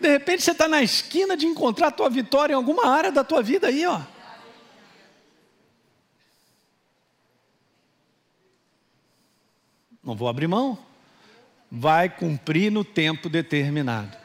De 0.00 0.08
repente 0.08 0.42
você 0.42 0.52
está 0.52 0.68
na 0.68 0.82
esquina 0.82 1.36
de 1.36 1.46
encontrar 1.46 1.88
a 1.88 1.90
tua 1.92 2.08
vitória 2.08 2.52
em 2.52 2.56
alguma 2.56 2.86
área 2.86 3.10
da 3.10 3.24
tua 3.24 3.42
vida 3.42 3.66
aí, 3.66 3.84
ó. 3.84 4.00
Não 10.02 10.14
vou 10.14 10.28
abrir 10.28 10.46
mão. 10.46 10.78
Vai 11.70 12.08
cumprir 12.08 12.72
no 12.72 12.82
tempo 12.84 13.28
determinado. 13.28 14.16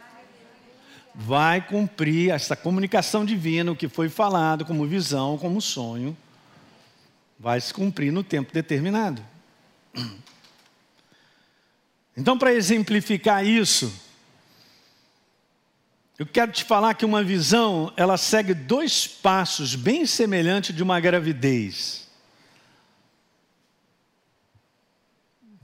Vai 1.14 1.60
cumprir 1.60 2.32
essa 2.32 2.56
comunicação 2.56 3.26
divina, 3.26 3.72
o 3.72 3.76
que 3.76 3.90
foi 3.90 4.08
falado 4.08 4.66
como 4.66 4.88
visão, 4.88 5.38
como 5.38 5.62
sonho, 5.62 6.18
vai 7.38 7.60
se 7.60 7.74
cumprir 7.74 8.12
no 8.12 8.24
tempo 8.24 8.54
determinado. 8.54 9.33
Então, 12.16 12.38
para 12.38 12.54
exemplificar 12.54 13.46
isso, 13.46 13.92
eu 16.18 16.28
quero 16.28 16.52
te 16.52 16.64
falar 16.64 16.94
que 16.94 17.06
uma 17.06 17.24
visão, 17.24 17.92
ela 17.98 18.18
segue 18.18 18.54
dois 18.54 19.08
passos 19.08 19.76
bem 19.76 20.06
semelhantes 20.06 20.76
de 20.76 20.84
uma 20.84 21.00
gravidez. 21.00 22.08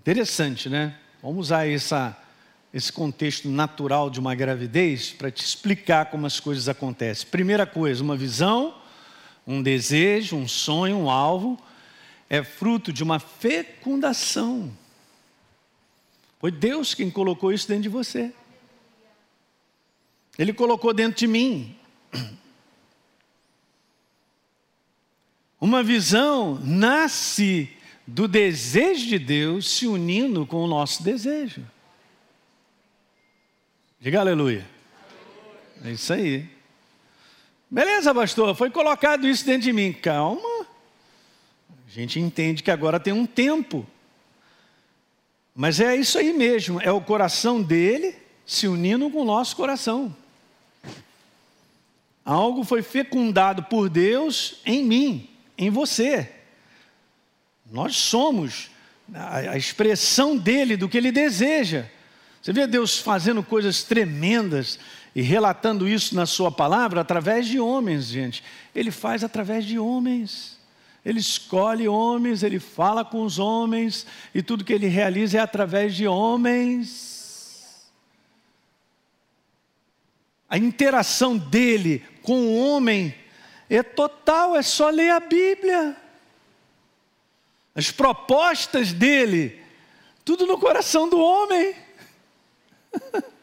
Interessante, 0.01 0.67
né? 0.67 0.97
Vamos 1.21 1.47
usar 1.47 1.69
essa, 1.69 2.17
esse 2.73 2.91
contexto 2.91 3.47
natural 3.47 4.09
de 4.09 4.19
uma 4.19 4.33
gravidez 4.33 5.11
para 5.11 5.29
te 5.29 5.45
explicar 5.45 6.05
como 6.05 6.25
as 6.25 6.39
coisas 6.39 6.67
acontecem. 6.67 7.27
Primeira 7.27 7.67
coisa, 7.67 8.03
uma 8.03 8.17
visão, 8.17 8.73
um 9.45 9.61
desejo, 9.61 10.35
um 10.35 10.47
sonho, 10.47 10.97
um 10.97 11.09
alvo, 11.11 11.61
é 12.29 12.43
fruto 12.43 12.93
de 12.93 13.03
uma 13.03 13.19
fecundação. 13.19 14.71
Foi 16.39 16.51
Deus 16.51 16.93
quem 16.93 17.09
colocou 17.09 17.51
isso 17.51 17.67
dentro 17.67 17.83
de 17.83 17.89
você. 17.89 18.31
Ele 20.37 20.53
colocou 20.53 20.93
dentro 20.93 21.17
de 21.17 21.27
mim. 21.27 21.75
Uma 25.59 25.83
visão 25.83 26.55
nasce 26.63 27.69
do 28.07 28.27
desejo 28.27 29.07
de 29.07 29.19
Deus 29.19 29.69
se 29.69 29.85
unindo 29.85 30.45
com 30.45 30.63
o 30.63 30.67
nosso 30.67 31.03
desejo. 31.03 31.65
Diga 33.99 34.21
aleluia. 34.21 34.65
É 35.83 35.91
isso 35.91 36.13
aí. 36.13 36.47
Beleza, 37.69 38.15
pastor, 38.15 38.55
foi 38.55 38.69
colocado 38.69 39.27
isso 39.27 39.45
dentro 39.45 39.63
de 39.63 39.73
mim. 39.73 39.91
Calma. 39.91 40.58
A 41.89 41.91
gente 41.91 42.19
entende 42.19 42.61
que 42.61 42.69
agora 42.69 42.99
tem 42.99 43.11
um 43.11 43.25
tempo. 43.25 43.83
Mas 45.55 45.79
é 45.79 45.95
isso 45.95 46.19
aí 46.19 46.31
mesmo, 46.31 46.79
é 46.79 46.91
o 46.91 47.01
coração 47.01 47.63
dele 47.63 48.15
se 48.45 48.67
unindo 48.67 49.09
com 49.09 49.21
o 49.21 49.25
nosso 49.25 49.55
coração. 49.55 50.15
Algo 52.23 52.63
foi 52.63 52.83
fecundado 52.83 53.63
por 53.63 53.89
Deus 53.89 54.61
em 54.63 54.83
mim, 54.85 55.29
em 55.57 55.71
você. 55.71 56.31
Nós 57.71 57.95
somos 57.95 58.69
a 59.11 59.57
expressão 59.57 60.37
dele, 60.37 60.77
do 60.77 60.87
que 60.87 60.97
ele 60.97 61.11
deseja. 61.11 61.87
Você 62.39 62.53
vê 62.53 62.67
Deus 62.67 62.99
fazendo 62.99 63.41
coisas 63.41 63.81
tremendas 63.81 64.77
e 65.15 65.23
relatando 65.23 65.89
isso 65.89 66.13
na 66.13 66.27
Sua 66.27 66.51
palavra 66.51 67.01
através 67.01 67.47
de 67.47 67.59
homens, 67.59 68.05
gente. 68.05 68.43
Ele 68.75 68.91
faz 68.91 69.23
através 69.23 69.65
de 69.65 69.79
homens. 69.79 70.58
Ele 71.09 71.19
escolhe 71.19 71.87
homens, 71.87 72.43
ele 72.43 72.59
fala 72.59 73.03
com 73.03 73.23
os 73.23 73.39
homens, 73.39 74.05
e 74.31 74.43
tudo 74.43 74.63
que 74.63 74.71
ele 74.71 74.85
realiza 74.85 75.39
é 75.39 75.41
através 75.41 75.95
de 75.95 76.07
homens. 76.07 77.89
A 80.47 80.55
interação 80.55 81.35
dele 81.35 82.05
com 82.21 82.41
o 82.41 82.59
homem 82.59 83.15
é 83.67 83.81
total, 83.81 84.55
é 84.55 84.61
só 84.61 84.91
ler 84.91 85.09
a 85.09 85.19
Bíblia. 85.19 85.97
As 87.73 87.89
propostas 87.89 88.93
dele, 88.93 89.59
tudo 90.23 90.45
no 90.45 90.59
coração 90.59 91.09
do 91.09 91.19
homem. 91.19 91.75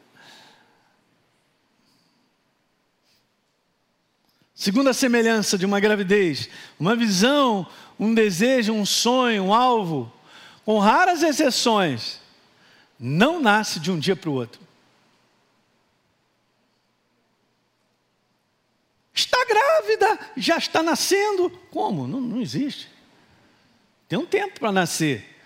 Segunda 4.57 4.95
semelhança 4.95 5.59
de 5.59 5.66
uma 5.66 5.79
gravidez, 5.79 6.49
uma 6.81 6.97
visão, 6.97 7.66
um 8.01 8.14
desejo, 8.14 8.73
um 8.73 8.87
sonho, 8.87 9.45
um 9.45 9.55
alvo, 9.55 10.11
com 10.64 10.79
raras 10.79 11.23
exceções, 11.23 12.23
não 12.99 13.38
nasce 13.38 13.79
de 13.79 13.90
um 13.90 13.99
dia 13.99 14.16
para 14.16 14.31
o 14.31 14.33
outro. 14.33 14.59
Está 19.14 19.37
grávida, 19.45 20.19
já 20.38 20.57
está 20.57 20.83
nascendo. 20.83 21.51
Como? 21.71 22.09
Não, 22.09 22.19
não 22.19 22.40
existe. 22.40 22.88
Tem 24.09 24.19
um 24.19 24.25
tempo 24.25 24.59
para 24.59 24.73
nascer. 24.73 25.37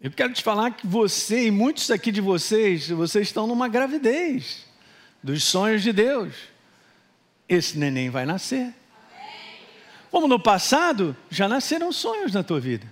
Eu 0.00 0.10
quero 0.10 0.32
te 0.32 0.42
falar 0.42 0.70
que 0.70 0.86
você 0.86 1.46
e 1.46 1.50
muitos 1.50 1.90
aqui 1.90 2.10
de 2.10 2.22
vocês, 2.22 2.88
vocês 2.88 3.28
estão 3.28 3.46
numa 3.46 3.68
gravidez 3.68 4.64
dos 5.22 5.44
sonhos 5.44 5.82
de 5.82 5.92
Deus. 5.92 6.51
Esse 7.54 7.76
neném 7.76 8.08
vai 8.08 8.24
nascer. 8.24 8.72
Como 10.10 10.26
no 10.26 10.40
passado, 10.40 11.14
já 11.28 11.46
nasceram 11.46 11.92
sonhos 11.92 12.32
na 12.32 12.42
tua 12.42 12.58
vida. 12.58 12.90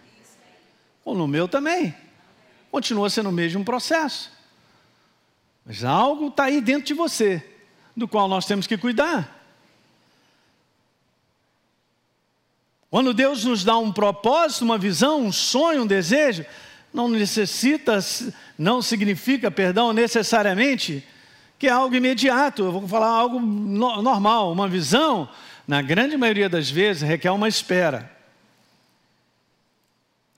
Ou 1.02 1.14
no 1.14 1.26
meu 1.26 1.48
também. 1.48 1.94
Continua 2.70 3.08
sendo 3.08 3.30
o 3.30 3.32
mesmo 3.32 3.64
processo. 3.64 4.30
Mas 5.64 5.82
algo 5.82 6.28
está 6.28 6.44
aí 6.44 6.60
dentro 6.60 6.84
de 6.84 6.92
você 6.92 7.42
do 7.96 8.06
qual 8.06 8.28
nós 8.28 8.44
temos 8.44 8.66
que 8.66 8.76
cuidar. 8.76 9.34
Quando 12.90 13.14
Deus 13.14 13.46
nos 13.46 13.64
dá 13.64 13.78
um 13.78 13.90
propósito, 13.90 14.62
uma 14.62 14.76
visão, 14.76 15.22
um 15.22 15.32
sonho, 15.32 15.84
um 15.84 15.86
desejo, 15.86 16.44
não 16.92 17.08
necessita, 17.08 17.98
não 18.58 18.82
significa, 18.82 19.50
perdão, 19.50 19.94
necessariamente 19.94 21.02
que 21.60 21.66
é 21.66 21.70
algo 21.70 21.94
imediato. 21.94 22.62
Eu 22.62 22.72
vou 22.72 22.88
falar 22.88 23.08
algo 23.08 23.38
no, 23.38 24.00
normal, 24.00 24.50
uma 24.50 24.66
visão, 24.66 25.28
na 25.68 25.82
grande 25.82 26.16
maioria 26.16 26.48
das 26.48 26.70
vezes, 26.70 27.02
requer 27.02 27.30
uma 27.30 27.46
espera. 27.46 28.10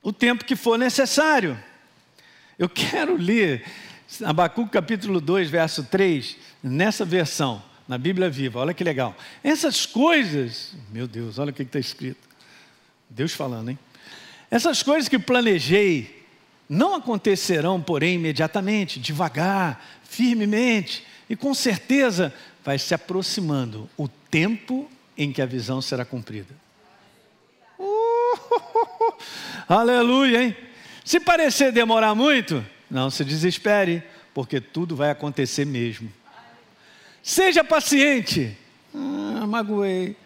O 0.03 0.13
tempo 0.13 0.45
que 0.45 0.57
for 0.57 0.77
necessário. 0.77 1.57
Eu 2.59 2.69
quero 2.69 3.17
ler 3.17 3.65
Abacuque 4.25 4.73
capítulo 4.73 5.21
2, 5.21 5.49
verso 5.49 5.85
3, 5.85 6.37
nessa 6.61 7.05
versão, 7.05 7.63
na 7.87 7.97
Bíblia 7.97 8.29
Viva, 8.29 8.59
olha 8.59 8.75
que 8.75 8.83
legal. 8.83 9.17
Essas 9.45 9.87
coisas, 9.87 10.75
meu 10.91 11.07
Deus, 11.07 11.39
olha 11.39 11.51
o 11.51 11.55
que 11.55 11.63
está 11.63 11.79
escrito. 11.79 12.29
Deus 13.09 13.33
falando, 13.33 13.71
hein? 13.71 13.79
Essas 14.51 14.83
coisas 14.83 15.09
que 15.09 15.21
planejei 15.21 16.22
não 16.69 16.95
acontecerão, 16.95 17.81
porém, 17.81 18.15
imediatamente, 18.15 19.01
devagar, 19.01 19.85
firmemente, 20.05 21.05
e 21.29 21.37
com 21.37 21.55
certeza 21.55 22.33
vai 22.65 22.79
se 22.79 22.95
aproximando 22.95 23.89
o 23.97 24.09
tempo 24.09 24.91
em 25.17 25.33
que 25.33 25.43
a 25.43 25.47
visão 25.47 25.83
será 25.83 26.05
cumprida. 26.05 26.55
Uh, 27.79 29.15
aleluia, 29.69 30.45
hein? 30.45 30.57
Se 31.05 31.19
parecer 31.19 31.73
demorar 31.73 32.15
muito, 32.15 32.65
não 32.91 33.11
se 33.11 33.25
desespere, 33.25 34.03
porque 34.33 34.61
tudo 34.61 34.95
vai 34.95 35.11
acontecer 35.11 35.65
mesmo. 35.65 36.13
Seja 37.23 37.63
paciente. 37.63 38.57
Ah, 38.95 39.47
magoei. 39.47 40.17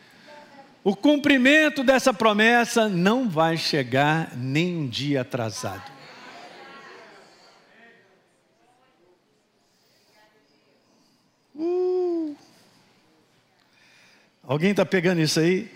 O 0.83 0.95
cumprimento 0.95 1.83
dessa 1.83 2.15
promessa 2.15 2.89
não 2.89 3.29
vai 3.29 3.57
chegar 3.57 4.37
nem 4.37 4.77
um 4.77 4.87
dia 4.87 5.23
atrasado. 5.23 5.96
Alguém 14.49 14.71
está 14.71 14.87
pegando 14.87 15.21
isso 15.21 15.41
aí? 15.41 15.69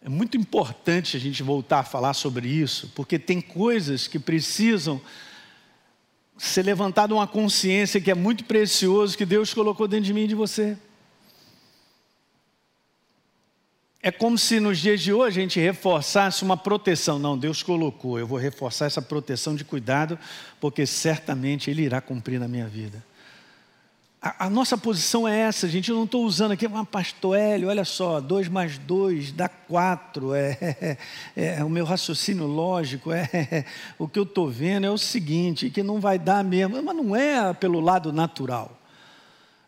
É 0.00 0.08
muito 0.08 0.36
importante 0.36 1.16
a 1.16 1.20
gente 1.20 1.42
voltar 1.42 1.80
a 1.80 1.82
falar 1.82 2.14
sobre 2.14 2.46
isso, 2.46 2.92
porque 2.94 3.18
tem 3.18 3.40
coisas 3.40 4.06
que 4.06 4.20
precisam 4.20 5.00
ser 6.38 6.62
levantada 6.62 7.12
uma 7.12 7.26
consciência 7.26 8.00
que 8.00 8.12
é 8.12 8.14
muito 8.14 8.44
precioso 8.44 9.18
que 9.18 9.26
Deus 9.26 9.52
colocou 9.52 9.88
dentro 9.88 10.06
de 10.06 10.14
mim 10.14 10.22
e 10.22 10.28
de 10.28 10.36
você. 10.36 10.78
É 14.02 14.10
como 14.10 14.38
se 14.38 14.60
nos 14.60 14.78
dias 14.78 15.00
de 15.02 15.12
hoje 15.12 15.38
a 15.38 15.42
gente 15.42 15.60
reforçasse 15.60 16.42
uma 16.42 16.56
proteção. 16.56 17.18
Não, 17.18 17.36
Deus 17.36 17.62
colocou, 17.62 18.18
eu 18.18 18.26
vou 18.26 18.38
reforçar 18.38 18.86
essa 18.86 19.02
proteção 19.02 19.54
de 19.54 19.62
cuidado, 19.62 20.18
porque 20.58 20.86
certamente 20.86 21.70
Ele 21.70 21.82
irá 21.82 22.00
cumprir 22.00 22.40
na 22.40 22.48
minha 22.48 22.66
vida. 22.66 23.04
A, 24.22 24.46
a, 24.46 24.50
nossa 24.50 24.76
posição 24.76 25.28
é 25.28 25.38
essa, 25.40 25.68
gente. 25.68 25.90
Eu 25.90 25.96
não 25.96 26.04
estou 26.04 26.24
usando 26.24 26.52
aqui, 26.52 26.66
mas 26.66 26.88
pastor 26.88 27.36
Hélio, 27.36 27.68
olha 27.68 27.84
só, 27.84 28.20
dois 28.20 28.48
mais 28.48 28.78
dois 28.78 29.32
dá 29.32 29.50
quatro. 29.50 30.34
É, 30.34 30.56
é, 31.36 31.58
é, 31.58 31.64
o 31.64 31.68
meu 31.68 31.84
raciocínio 31.84 32.46
lógico, 32.46 33.12
é, 33.12 33.28
é 33.32 33.64
o 33.98 34.08
que 34.08 34.18
eu 34.18 34.24
estou 34.24 34.48
vendo 34.48 34.86
é 34.86 34.90
o 34.90 34.98
seguinte, 34.98 35.68
que 35.68 35.82
não 35.82 36.00
vai 36.00 36.18
dar 36.18 36.42
mesmo. 36.42 36.82
Mas 36.82 36.96
não 36.96 37.14
é 37.14 37.52
pelo 37.52 37.80
lado 37.80 38.14
natural. 38.14 38.79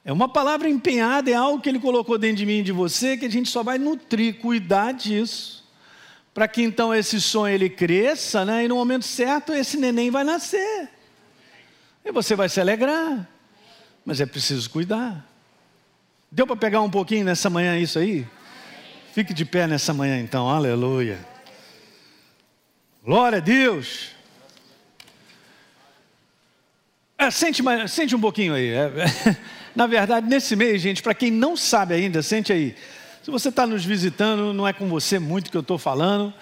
É 0.05 0.13
uma 0.13 0.29
palavra 0.29 0.69
empenhada, 0.69 1.31
é 1.31 1.35
algo 1.35 1.63
que 1.63 1.69
ele 1.69 1.79
colocou 1.79 2.19
dentro 2.19 2.39
de 2.39 2.47
mim 2.47 2.59
e 2.59 2.63
de 2.63 2.73
você, 2.73 3.17
que 3.17 3.27
a 3.27 3.31
gente 3.31 3.49
só 3.49 3.63
vai 3.63 3.79
nutrir, 3.79 4.39
cuidar 4.39 4.93
disso. 4.93 5.63
Para 6.35 6.49
que 6.49 6.63
então 6.63 6.95
esse 6.95 7.21
sonho 7.21 7.55
ele 7.55 7.69
cresça, 7.69 8.45
né? 8.45 8.65
E 8.65 8.69
no 8.69 8.77
momento 8.77 9.05
certo 9.05 9.53
esse 9.53 9.77
neném 9.77 10.11
vai 10.11 10.25
nascer. 10.25 10.89
E 12.05 12.11
você 12.11 12.35
vai 12.35 12.49
se 12.49 12.61
alegrar. 12.61 13.29
Mas 14.05 14.21
é 14.21 14.27
preciso 14.27 14.69
cuidar. 14.71 15.25
Deu 16.31 16.47
para 16.47 16.57
pegar 16.57 16.81
um 16.81 16.91
pouquinho 16.91 17.25
nessa 17.25 17.49
manhã 17.49 17.79
isso 17.79 17.99
aí? 17.99 18.27
Fique 19.13 19.33
de 19.35 19.45
pé 19.45 19.67
nessa 19.67 19.93
manhã 19.93 20.19
então, 20.19 20.49
aleluia. 20.49 21.19
Glória 23.05 23.39
a 23.39 23.41
Deus. 23.41 24.13
É, 27.19 27.31
sente, 27.31 27.63
sente 27.89 28.17
um 28.17 28.21
pouquinho 28.21 28.55
aí. 28.55 28.71
É, 28.71 28.85
é, 28.85 29.37
na 29.75 29.87
verdade, 29.87 30.27
nesse 30.27 30.55
mês, 30.57 30.81
gente, 30.83 31.03
para 31.03 31.15
quem 31.15 31.31
não 31.31 31.57
sabe 31.57 31.95
ainda, 31.95 32.23
sente 32.23 32.53
aí. 32.53 32.75
Se 33.23 33.31
você 33.31 33.49
está 33.49 33.67
nos 33.67 33.85
visitando, 33.85 34.53
não 34.53 34.67
é 34.67 34.73
com 34.73 34.89
você 34.89 35.19
muito 35.19 35.51
que 35.51 35.57
eu 35.57 35.61
estou 35.61 35.79
falando, 35.79 36.33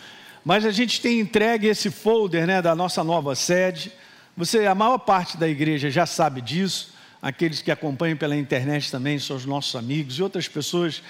mas 0.45 0.65
a 0.65 0.71
gente 0.71 1.01
tem 1.01 1.21
entregue 1.21 1.67
esse 1.67 1.91
folder 1.91 2.47
né, 2.47 2.63
da 2.63 2.75
nossa 2.75 3.05
nova 3.05 3.35
sede. 3.35 3.93
Você, 4.37 4.67
a 4.67 4.75
maior 4.75 4.99
parte 4.99 5.37
da 5.37 5.49
igreja 5.49 5.91
já 5.91 6.07
sabe 6.07 6.41
disso 6.41 6.99
aqueles 7.21 7.61
que 7.61 7.71
acompanham 7.71 8.17
pela 8.17 8.37
internet 8.37 8.91
também 8.91 9.19
são 9.19 9.37
os 9.37 9.45
nossos 9.45 9.75
amigos 9.77 10.19
e 10.19 10.23
outras 10.23 10.49
pessoas 10.49 11.03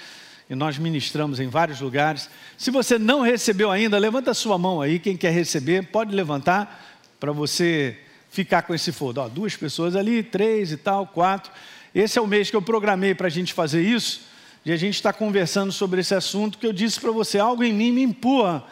que 0.47 0.55
nós 0.55 0.77
ministramos 0.77 1.39
em 1.39 1.47
vários 1.47 1.79
lugares. 1.79 2.29
Se 2.57 2.69
você 2.69 2.99
não 2.99 3.21
recebeu 3.21 3.71
ainda, 3.71 3.97
levanta 3.97 4.31
a 4.31 4.33
sua 4.33 4.57
mão 4.57 4.81
aí, 4.81 4.99
quem 4.99 5.15
quer 5.15 5.31
receber, 5.31 5.87
pode 5.87 6.13
levantar 6.13 6.99
para 7.19 7.31
você 7.31 7.97
ficar 8.29 8.63
com 8.63 8.73
esse 8.73 8.91
folder. 8.91 9.23
Ó, 9.23 9.29
duas 9.29 9.55
pessoas 9.55 9.95
ali, 9.95 10.21
três 10.21 10.71
e 10.71 10.77
tal, 10.77 11.07
quatro. 11.07 11.51
Esse 11.93 12.17
é 12.17 12.21
o 12.21 12.27
mês 12.27 12.49
que 12.49 12.55
eu 12.55 12.61
programei 12.61 13.13
para 13.13 13.27
a 13.27 13.29
gente 13.29 13.53
fazer 13.53 13.81
isso, 13.81 14.21
e 14.63 14.71
a 14.71 14.77
gente 14.77 14.95
está 14.95 15.11
conversando 15.11 15.71
sobre 15.71 16.01
esse 16.01 16.15
assunto 16.15 16.57
que 16.57 16.65
eu 16.65 16.71
disse 16.71 16.99
para 16.99 17.11
você, 17.11 17.37
algo 17.37 17.63
em 17.63 17.73
mim 17.73 17.91
me 17.91 18.01
empurra 18.01 18.63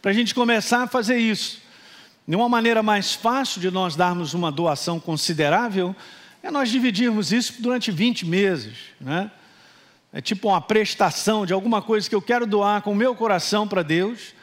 para 0.00 0.10
a 0.10 0.14
gente 0.14 0.34
começar 0.34 0.82
a 0.82 0.86
fazer 0.86 1.16
isso. 1.18 1.58
De 2.26 2.36
uma 2.36 2.48
maneira 2.48 2.82
mais 2.82 3.14
fácil 3.14 3.60
de 3.60 3.70
nós 3.70 3.96
darmos 3.96 4.34
uma 4.34 4.52
doação 4.52 5.00
considerável, 5.00 5.96
é 6.42 6.50
nós 6.50 6.68
dividirmos 6.70 7.32
isso 7.32 7.54
durante 7.60 7.90
20 7.90 8.26
meses. 8.26 8.74
Né? 9.00 9.30
É 10.12 10.20
tipo 10.20 10.48
uma 10.48 10.60
prestação 10.60 11.44
de 11.44 11.52
alguma 11.52 11.82
coisa 11.82 12.08
que 12.08 12.14
eu 12.14 12.22
quero 12.22 12.46
doar 12.46 12.82
com 12.82 12.92
o 12.92 12.96
meu 12.96 13.14
coração 13.14 13.66
para 13.66 13.82
Deus, 13.82 14.34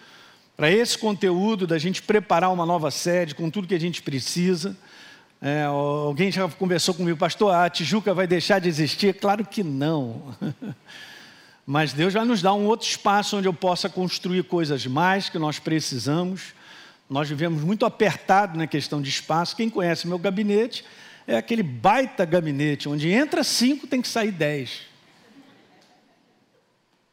para 0.57 0.71
esse 0.71 0.97
conteúdo 0.97 1.65
da 1.65 1.77
gente 1.77 2.01
preparar 2.01 2.51
uma 2.51 2.65
nova 2.65 2.91
sede 2.91 3.35
com 3.35 3.49
tudo 3.49 3.67
que 3.67 3.75
a 3.75 3.79
gente 3.79 4.01
precisa. 4.01 4.75
É, 5.41 5.63
alguém 5.63 6.31
já 6.31 6.47
conversou 6.49 6.93
comigo, 6.93 7.17
pastor, 7.17 7.53
a 7.53 7.69
Tijuca 7.69 8.13
vai 8.13 8.25
deixar 8.25 8.59
de 8.59 8.69
existir? 8.69 9.13
Claro 9.15 9.45
que 9.45 9.63
não. 9.63 10.35
Mas 11.65 11.93
Deus 11.93 12.13
vai 12.13 12.23
nos 12.25 12.41
dar 12.41 12.53
um 12.53 12.65
outro 12.65 12.87
espaço 12.87 13.37
onde 13.37 13.47
eu 13.47 13.53
possa 13.53 13.89
construir 13.89 14.43
coisas 14.43 14.85
mais 14.85 15.29
que 15.29 15.39
nós 15.39 15.59
precisamos. 15.59 16.53
Nós 17.09 17.27
vivemos 17.27 17.63
muito 17.63 17.85
apertado 17.85 18.57
na 18.57 18.67
questão 18.67 19.01
de 19.01 19.09
espaço. 19.09 19.55
Quem 19.55 19.69
conhece 19.69 20.07
meu 20.07 20.19
gabinete 20.19 20.85
é 21.27 21.37
aquele 21.37 21.63
baita 21.63 22.23
gabinete, 22.23 22.87
onde 22.87 23.09
entra 23.09 23.43
cinco, 23.43 23.87
tem 23.87 24.01
que 24.01 24.07
sair 24.07 24.31
dez. 24.31 24.81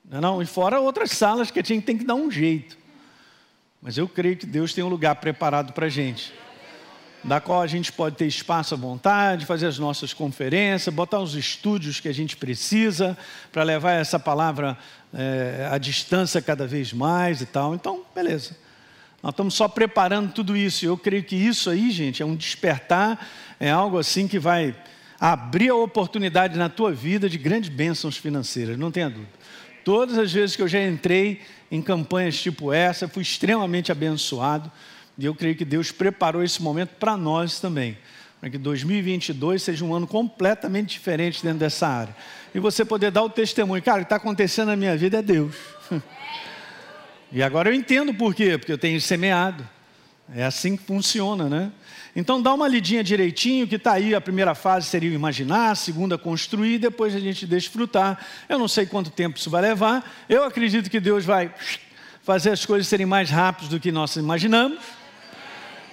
Não, 0.05 0.19
é 0.19 0.21
não, 0.21 0.43
e 0.43 0.47
fora 0.47 0.81
outras 0.81 1.11
salas 1.13 1.51
que 1.51 1.59
a 1.59 1.63
gente 1.63 1.85
tem 1.85 1.97
que 1.97 2.05
dar 2.05 2.15
um 2.15 2.31
jeito. 2.31 2.77
Mas 3.81 3.97
eu 3.97 4.07
creio 4.07 4.37
que 4.37 4.47
Deus 4.47 4.75
tem 4.75 4.85
um 4.85 4.89
lugar 4.89 5.17
preparado 5.17 5.73
para 5.73 5.87
a 5.87 5.89
gente, 5.89 6.33
da 7.25 7.41
qual 7.41 7.63
a 7.63 7.67
gente 7.67 7.93
pode 7.93 8.17
ter 8.17 8.27
espaço 8.27 8.75
à 8.75 8.77
vontade, 8.77 9.47
fazer 9.47 9.67
as 9.67 9.79
nossas 9.79 10.13
conferências, 10.13 10.95
botar 10.95 11.21
os 11.21 11.35
estúdios 11.35 12.01
que 12.01 12.09
a 12.09 12.15
gente 12.15 12.37
precisa 12.37 13.17
para 13.51 13.63
levar 13.63 13.93
essa 13.93 14.19
palavra 14.19 14.77
é, 15.15 15.69
à 15.71 15.79
distância 15.79 16.43
cada 16.43 16.67
vez 16.67 16.93
mais 16.93 17.41
e 17.41 17.47
tal. 17.47 17.75
Então, 17.75 18.03
beleza. 18.15 18.57
Nós 19.23 19.33
estamos 19.33 19.55
só 19.55 19.69
preparando 19.69 20.33
tudo 20.33 20.57
isso. 20.57 20.85
Eu 20.85 20.99
creio 20.99 21.23
que 21.23 21.37
isso 21.37 21.71
aí, 21.71 21.91
gente, 21.93 22.23
é 22.23 22.27
um 22.27 22.35
despertar 22.35 23.19
é 23.63 23.71
algo 23.71 23.97
assim 23.97 24.27
que 24.27 24.41
vai 24.41 24.75
abrir 25.21 25.69
a 25.69 25.77
oportunidade 25.77 26.59
na 26.59 26.69
tua 26.69 26.91
vida 26.91 27.29
de 27.29 27.39
grandes 27.39 27.71
bênçãos 27.71 28.17
financeiras, 28.17 28.77
não 28.77 28.91
tenha 28.91 29.09
dúvida. 29.09 29.31
Todas 29.85 30.19
as 30.19 30.33
vezes 30.33 30.57
que 30.57 30.63
eu 30.63 30.67
já 30.67 30.85
entrei 30.85 31.41
em 31.71 31.81
campanhas 31.81 32.41
tipo 32.41 32.73
essa, 32.73 33.07
fui 33.07 33.23
extremamente 33.23 33.93
abençoado 33.93 34.69
e 35.19 35.27
eu 35.27 35.35
creio 35.35 35.55
que 35.55 35.65
Deus 35.65 35.91
preparou 35.91 36.43
esse 36.43 36.63
momento 36.63 36.91
para 36.99 37.17
nós 37.17 37.61
também, 37.61 37.99
para 38.41 38.51
que 38.51 38.59
2022 38.59 39.63
seja 39.63 39.85
um 39.85 39.95
ano 39.95 40.07
completamente 40.07 40.91
diferente 40.91 41.43
dentro 41.43 41.59
dessa 41.59 41.87
área. 41.87 42.17
E 42.55 42.59
você 42.59 42.85
poder 42.85 43.11
dar 43.11 43.23
o 43.23 43.31
testemunho, 43.31 43.83
cara, 43.83 43.99
o 43.99 44.01
que 44.01 44.07
está 44.07 44.17
acontecendo 44.17 44.69
na 44.69 44.77
minha 44.77 44.97
vida 44.97 45.19
é 45.19 45.23
Deus. 45.23 45.55
E 47.35 47.43
agora 47.43 47.71
eu 47.71 47.75
entendo 47.75 48.13
por 48.13 48.35
quê, 48.35 48.59
porque 48.59 48.71
eu 48.71 48.77
tenho 48.77 49.01
semeado. 49.01 49.67
É 50.35 50.45
assim 50.45 50.77
que 50.77 50.85
funciona, 50.85 51.49
né? 51.49 51.73
Então 52.15 52.43
dá 52.43 52.53
uma 52.53 52.69
lidinha 52.69 53.03
direitinho, 53.03 53.67
que 53.67 53.77
está 53.77 53.93
aí, 53.93 54.15
a 54.15 54.21
primeira 54.21 54.55
fase 54.55 54.87
seria 54.87 55.11
imaginar, 55.15 55.71
a 55.71 55.75
segunda 55.75 56.19
construir, 56.19 56.79
depois 56.79 57.15
a 57.15 57.19
gente 57.19 57.47
desfrutar. 57.47 58.23
Eu 58.51 58.59
não 58.59 58.69
sei 58.69 58.85
quanto 58.85 59.11
tempo 59.11 59.39
isso 59.39 59.49
vai 59.49 59.63
levar, 59.63 60.25
eu 60.29 60.45
acredito 60.45 60.91
que 60.91 61.01
Deus 61.01 61.25
vai 61.25 61.53
fazer 62.23 62.51
as 62.51 62.67
coisas 62.67 62.87
serem 62.87 63.07
mais 63.07 63.31
rápidas 63.31 63.71
do 63.71 63.81
que 63.81 63.91
nós 63.91 64.15
imaginamos, 64.17 64.79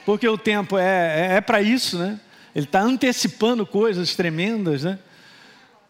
porque 0.09 0.27
o 0.27 0.39
tempo 0.39 0.75
é, 0.75 1.33
é, 1.33 1.35
é 1.35 1.41
para 1.41 1.61
isso, 1.61 1.95
né? 1.99 2.19
Ele 2.55 2.65
está 2.65 2.81
antecipando 2.81 3.63
coisas 3.63 4.15
tremendas, 4.15 4.83
né? 4.83 4.97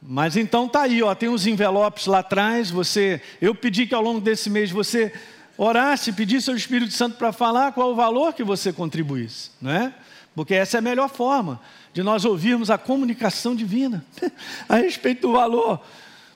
Mas 0.02 0.36
então 0.36 0.68
tá 0.68 0.82
aí, 0.82 1.02
ó, 1.02 1.16
tem 1.16 1.30
os 1.30 1.48
envelopes 1.48 2.06
lá 2.06 2.20
atrás. 2.20 2.70
Você, 2.70 3.22
eu 3.42 3.56
pedi 3.56 3.88
que 3.88 3.96
ao 3.96 4.02
longo 4.02 4.20
desse 4.20 4.50
mês 4.50 4.72
você 4.72 5.14
orasse, 5.58 6.12
pedisse 6.12 6.50
ao 6.50 6.58
Espírito 6.58 6.92
Santo 6.92 7.16
para 7.16 7.32
falar 7.32 7.72
qual 7.72 7.94
o 7.94 7.96
valor 7.96 8.34
que 8.34 8.44
você 8.44 8.74
contribuísse, 8.74 9.52
não 9.62 9.72
é? 9.72 9.94
Porque 10.36 10.54
essa 10.54 10.76
é 10.76 10.80
a 10.80 10.82
melhor 10.82 11.08
forma 11.08 11.58
de 11.94 12.04
nós 12.04 12.26
ouvirmos 12.26 12.70
a 12.70 12.78
comunicação 12.78 13.56
divina 13.56 14.04
a 14.68 14.76
respeito 14.76 15.30
do 15.30 15.32
valor, 15.32 15.80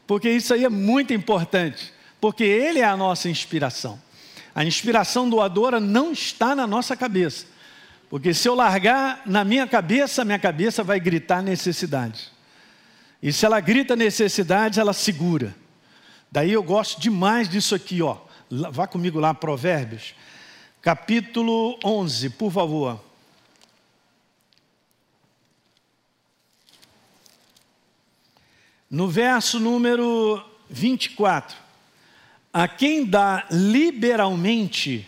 porque 0.08 0.30
isso 0.30 0.54
aí 0.54 0.64
é 0.64 0.70
muito 0.70 1.14
importante, 1.14 1.92
porque 2.22 2.46
ele 2.46 2.80
é 2.80 2.86
a 2.86 2.96
nossa 2.96 3.28
inspiração. 3.28 4.00
A 4.56 4.64
inspiração 4.64 5.30
doadora 5.30 5.82
não 5.82 6.14
está 6.14 6.56
na 6.56 6.66
nossa 6.66 6.96
cabeça, 6.96 7.52
porque 8.14 8.32
se 8.32 8.48
eu 8.48 8.54
largar 8.54 9.24
na 9.26 9.44
minha 9.44 9.66
cabeça, 9.66 10.24
minha 10.24 10.38
cabeça 10.38 10.84
vai 10.84 11.00
gritar 11.00 11.42
necessidade. 11.42 12.32
E 13.20 13.34
se 13.34 13.44
ela 13.44 13.60
grita 13.60 13.96
necessidade, 13.96 14.80
ela 14.80 14.94
segura. 14.94 15.56
Daí 16.32 16.52
eu 16.52 16.62
gosto 16.62 17.02
demais 17.02 17.50
disso 17.50 17.74
aqui, 17.74 18.04
ó. 18.04 18.20
Vá 18.52 18.86
comigo 18.86 19.20
lá, 19.20 19.34
Provérbios, 19.34 20.14
capítulo 20.80 21.80
11, 21.84 22.30
por 22.30 22.52
favor. 22.52 23.04
No 28.92 29.08
verso 29.08 29.60
número 29.60 30.40
24, 30.70 31.58
a 32.54 32.68
quem 32.68 33.06
dá 33.08 33.48
liberalmente, 33.50 35.08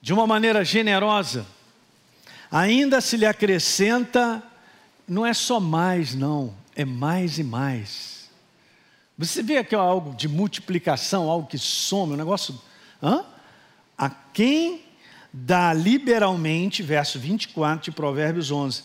de 0.00 0.12
uma 0.12 0.24
maneira 0.24 0.64
generosa, 0.64 1.44
ainda 2.50 3.00
se 3.00 3.16
lhe 3.16 3.26
acrescenta, 3.26 4.42
não 5.06 5.24
é 5.24 5.32
só 5.32 5.60
mais, 5.60 6.14
não, 6.14 6.54
é 6.74 6.84
mais 6.84 7.38
e 7.38 7.44
mais. 7.44 8.30
Você 9.16 9.42
vê 9.42 9.58
aqui 9.58 9.74
algo 9.74 10.14
de 10.14 10.28
multiplicação, 10.28 11.28
algo 11.28 11.46
que 11.46 11.58
some, 11.58 12.14
um 12.14 12.16
negócio. 12.16 12.58
Hã? 13.02 13.24
A 13.96 14.08
quem 14.08 14.82
dá 15.32 15.72
liberalmente, 15.72 16.82
verso 16.82 17.18
24 17.18 17.84
de 17.84 17.92
Provérbios 17.92 18.50
11, 18.50 18.82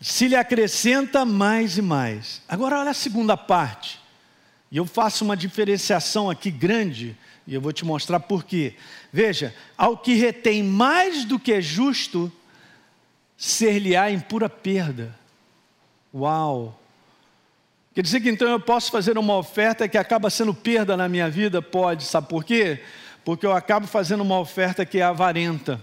se 0.00 0.28
lhe 0.28 0.36
acrescenta 0.36 1.24
mais 1.24 1.76
e 1.76 1.82
mais. 1.82 2.40
Agora, 2.48 2.80
olha 2.80 2.90
a 2.90 2.94
segunda 2.94 3.36
parte. 3.36 4.00
E 4.72 4.76
eu 4.76 4.86
faço 4.86 5.24
uma 5.24 5.36
diferenciação 5.36 6.30
aqui 6.30 6.50
grande, 6.50 7.16
e 7.46 7.54
eu 7.54 7.60
vou 7.60 7.72
te 7.72 7.84
mostrar 7.84 8.20
por 8.20 8.44
quê. 8.44 8.76
Veja, 9.12 9.54
ao 9.76 9.96
que 9.96 10.14
retém 10.14 10.62
mais 10.62 11.24
do 11.24 11.38
que 11.38 11.52
é 11.52 11.60
justo, 11.60 12.32
ser-lhe-á 13.40 14.10
em 14.10 14.20
pura 14.20 14.48
perda. 14.48 15.18
Uau! 16.14 16.78
Quer 17.94 18.02
dizer 18.02 18.20
que 18.20 18.28
então 18.28 18.48
eu 18.48 18.60
posso 18.60 18.92
fazer 18.92 19.18
uma 19.18 19.36
oferta 19.36 19.88
que 19.88 19.98
acaba 19.98 20.30
sendo 20.30 20.54
perda 20.54 20.96
na 20.96 21.08
minha 21.08 21.28
vida? 21.28 21.60
Pode, 21.60 22.04
sabe 22.04 22.28
por 22.28 22.44
quê? 22.44 22.82
Porque 23.24 23.44
eu 23.44 23.52
acabo 23.52 23.86
fazendo 23.86 24.22
uma 24.22 24.38
oferta 24.38 24.84
que 24.84 24.98
é 24.98 25.02
avarenta 25.02 25.80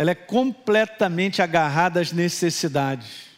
ela 0.00 0.12
é 0.12 0.14
completamente 0.14 1.42
agarrada 1.42 2.00
às 2.00 2.10
necessidades. 2.10 3.28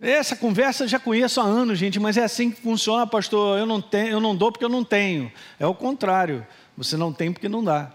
Essa 0.00 0.36
conversa 0.36 0.86
já 0.86 0.96
conheço 1.00 1.40
há 1.40 1.44
anos, 1.44 1.76
gente, 1.76 1.98
mas 1.98 2.16
é 2.16 2.22
assim 2.22 2.52
que 2.52 2.60
funciona, 2.60 3.04
pastor. 3.04 3.58
Eu 3.58 3.66
não, 3.66 3.82
tenho, 3.82 4.08
eu 4.08 4.20
não 4.20 4.36
dou 4.36 4.52
porque 4.52 4.64
eu 4.64 4.68
não 4.68 4.84
tenho. 4.84 5.32
É 5.58 5.66
o 5.66 5.74
contrário. 5.74 6.46
Você 6.76 6.96
não 6.96 7.12
tem 7.12 7.32
porque 7.32 7.48
não 7.48 7.64
dá. 7.64 7.90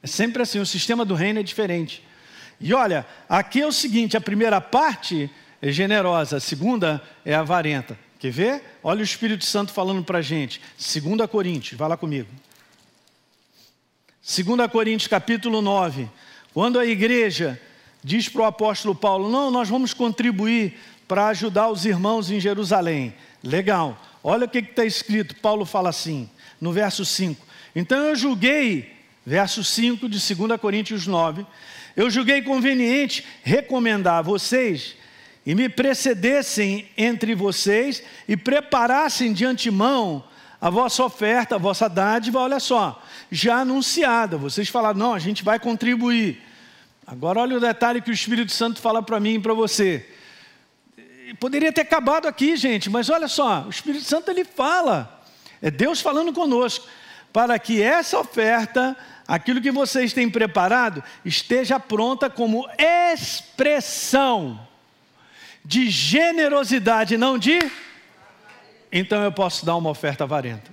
É 0.00 0.06
sempre 0.06 0.42
assim, 0.42 0.60
o 0.60 0.66
sistema 0.66 1.04
do 1.04 1.16
reino 1.16 1.40
é 1.40 1.42
diferente. 1.42 2.04
E 2.60 2.72
olha, 2.72 3.06
aqui 3.28 3.60
é 3.60 3.66
o 3.66 3.72
seguinte: 3.72 4.16
a 4.16 4.20
primeira 4.20 4.60
parte 4.60 5.30
é 5.60 5.70
generosa, 5.70 6.36
a 6.36 6.40
segunda 6.40 7.02
é 7.24 7.34
avarenta. 7.34 7.98
Quer 8.18 8.30
ver? 8.30 8.78
Olha 8.82 9.00
o 9.00 9.04
Espírito 9.04 9.44
Santo 9.44 9.72
falando 9.72 10.02
para 10.02 10.18
a 10.18 10.22
gente. 10.22 10.60
2 10.78 11.28
Coríntios, 11.30 11.78
vai 11.78 11.88
lá 11.88 11.96
comigo. 11.96 12.28
2 14.22 14.70
Coríntios 14.70 15.08
capítulo 15.08 15.60
9. 15.60 16.08
Quando 16.54 16.78
a 16.78 16.86
igreja 16.86 17.60
diz 18.02 18.28
para 18.28 18.42
o 18.42 18.46
apóstolo 18.46 18.94
Paulo: 18.94 19.30
Não, 19.30 19.50
nós 19.50 19.68
vamos 19.68 19.92
contribuir 19.92 20.78
para 21.06 21.28
ajudar 21.28 21.68
os 21.68 21.84
irmãos 21.84 22.30
em 22.30 22.40
Jerusalém. 22.40 23.14
Legal. 23.42 24.00
Olha 24.22 24.46
o 24.46 24.48
que 24.48 24.58
está 24.58 24.84
escrito. 24.84 25.36
Paulo 25.36 25.64
fala 25.64 25.88
assim, 25.88 26.28
no 26.60 26.72
verso 26.72 27.04
5. 27.04 27.46
Então 27.74 27.98
eu 27.98 28.16
julguei, 28.16 28.92
verso 29.24 29.62
5 29.62 30.08
de 30.08 30.34
2 30.34 30.60
Coríntios 30.60 31.06
9, 31.06 31.46
eu 31.96 32.10
julguei 32.10 32.42
conveniente 32.42 33.24
recomendar 33.42 34.18
a 34.18 34.22
vocês 34.22 34.94
e 35.46 35.54
me 35.54 35.68
precedessem 35.68 36.88
entre 36.96 37.34
vocês 37.34 38.02
e 38.28 38.36
preparassem 38.36 39.32
de 39.32 39.44
antemão 39.44 40.24
a 40.60 40.70
vossa 40.70 41.04
oferta, 41.04 41.54
a 41.54 41.58
vossa 41.58 41.88
dádiva, 41.88 42.40
olha 42.40 42.58
só, 42.58 43.02
já 43.30 43.60
anunciada. 43.60 44.36
Vocês 44.36 44.68
falaram, 44.68 44.98
não, 44.98 45.14
a 45.14 45.18
gente 45.18 45.44
vai 45.44 45.58
contribuir. 45.58 46.42
Agora 47.06 47.40
olha 47.40 47.56
o 47.56 47.60
detalhe 47.60 48.00
que 48.00 48.10
o 48.10 48.12
Espírito 48.12 48.52
Santo 48.52 48.80
fala 48.80 49.02
para 49.02 49.20
mim 49.20 49.34
e 49.34 49.38
para 49.38 49.54
você. 49.54 50.08
Poderia 51.38 51.72
ter 51.72 51.82
acabado 51.82 52.26
aqui, 52.26 52.56
gente, 52.56 52.88
mas 52.88 53.10
olha 53.10 53.28
só, 53.28 53.62
o 53.62 53.70
Espírito 53.70 54.04
Santo 54.04 54.30
ele 54.30 54.44
fala, 54.44 55.22
é 55.60 55.70
Deus 55.70 56.00
falando 56.00 56.32
conosco, 56.32 56.86
para 57.32 57.58
que 57.58 57.82
essa 57.82 58.18
oferta, 58.18 58.96
aquilo 59.26 59.60
que 59.60 59.70
vocês 59.70 60.12
têm 60.12 60.30
preparado, 60.30 61.02
esteja 61.24 61.80
pronta 61.80 62.30
como 62.30 62.68
expressão 62.78 64.66
de 65.64 65.90
generosidade, 65.90 67.16
não 67.16 67.36
de. 67.36 67.58
Então 68.92 69.22
eu 69.24 69.32
posso 69.32 69.66
dar 69.66 69.76
uma 69.76 69.90
oferta 69.90 70.24
avarenta. 70.24 70.70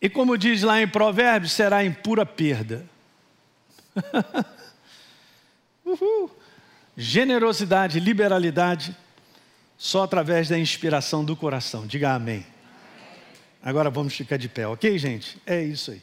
E 0.00 0.08
como 0.08 0.36
diz 0.36 0.62
lá 0.62 0.80
em 0.80 0.88
Provérbios, 0.88 1.52
será 1.52 1.84
em 1.84 1.92
pura 1.92 2.24
perda. 2.24 2.84
Uhul. 5.84 6.30
Generosidade, 6.96 8.00
liberalidade, 8.00 8.96
só 9.76 10.04
através 10.04 10.48
da 10.48 10.58
inspiração 10.58 11.24
do 11.24 11.36
coração. 11.36 11.86
Diga 11.86 12.14
amém. 12.14 12.46
Agora 13.62 13.90
vamos 13.90 14.14
ficar 14.14 14.36
de 14.36 14.48
pé, 14.48 14.66
ok, 14.66 14.98
gente? 14.98 15.38
É 15.44 15.62
isso 15.62 15.90
aí. 15.90 16.02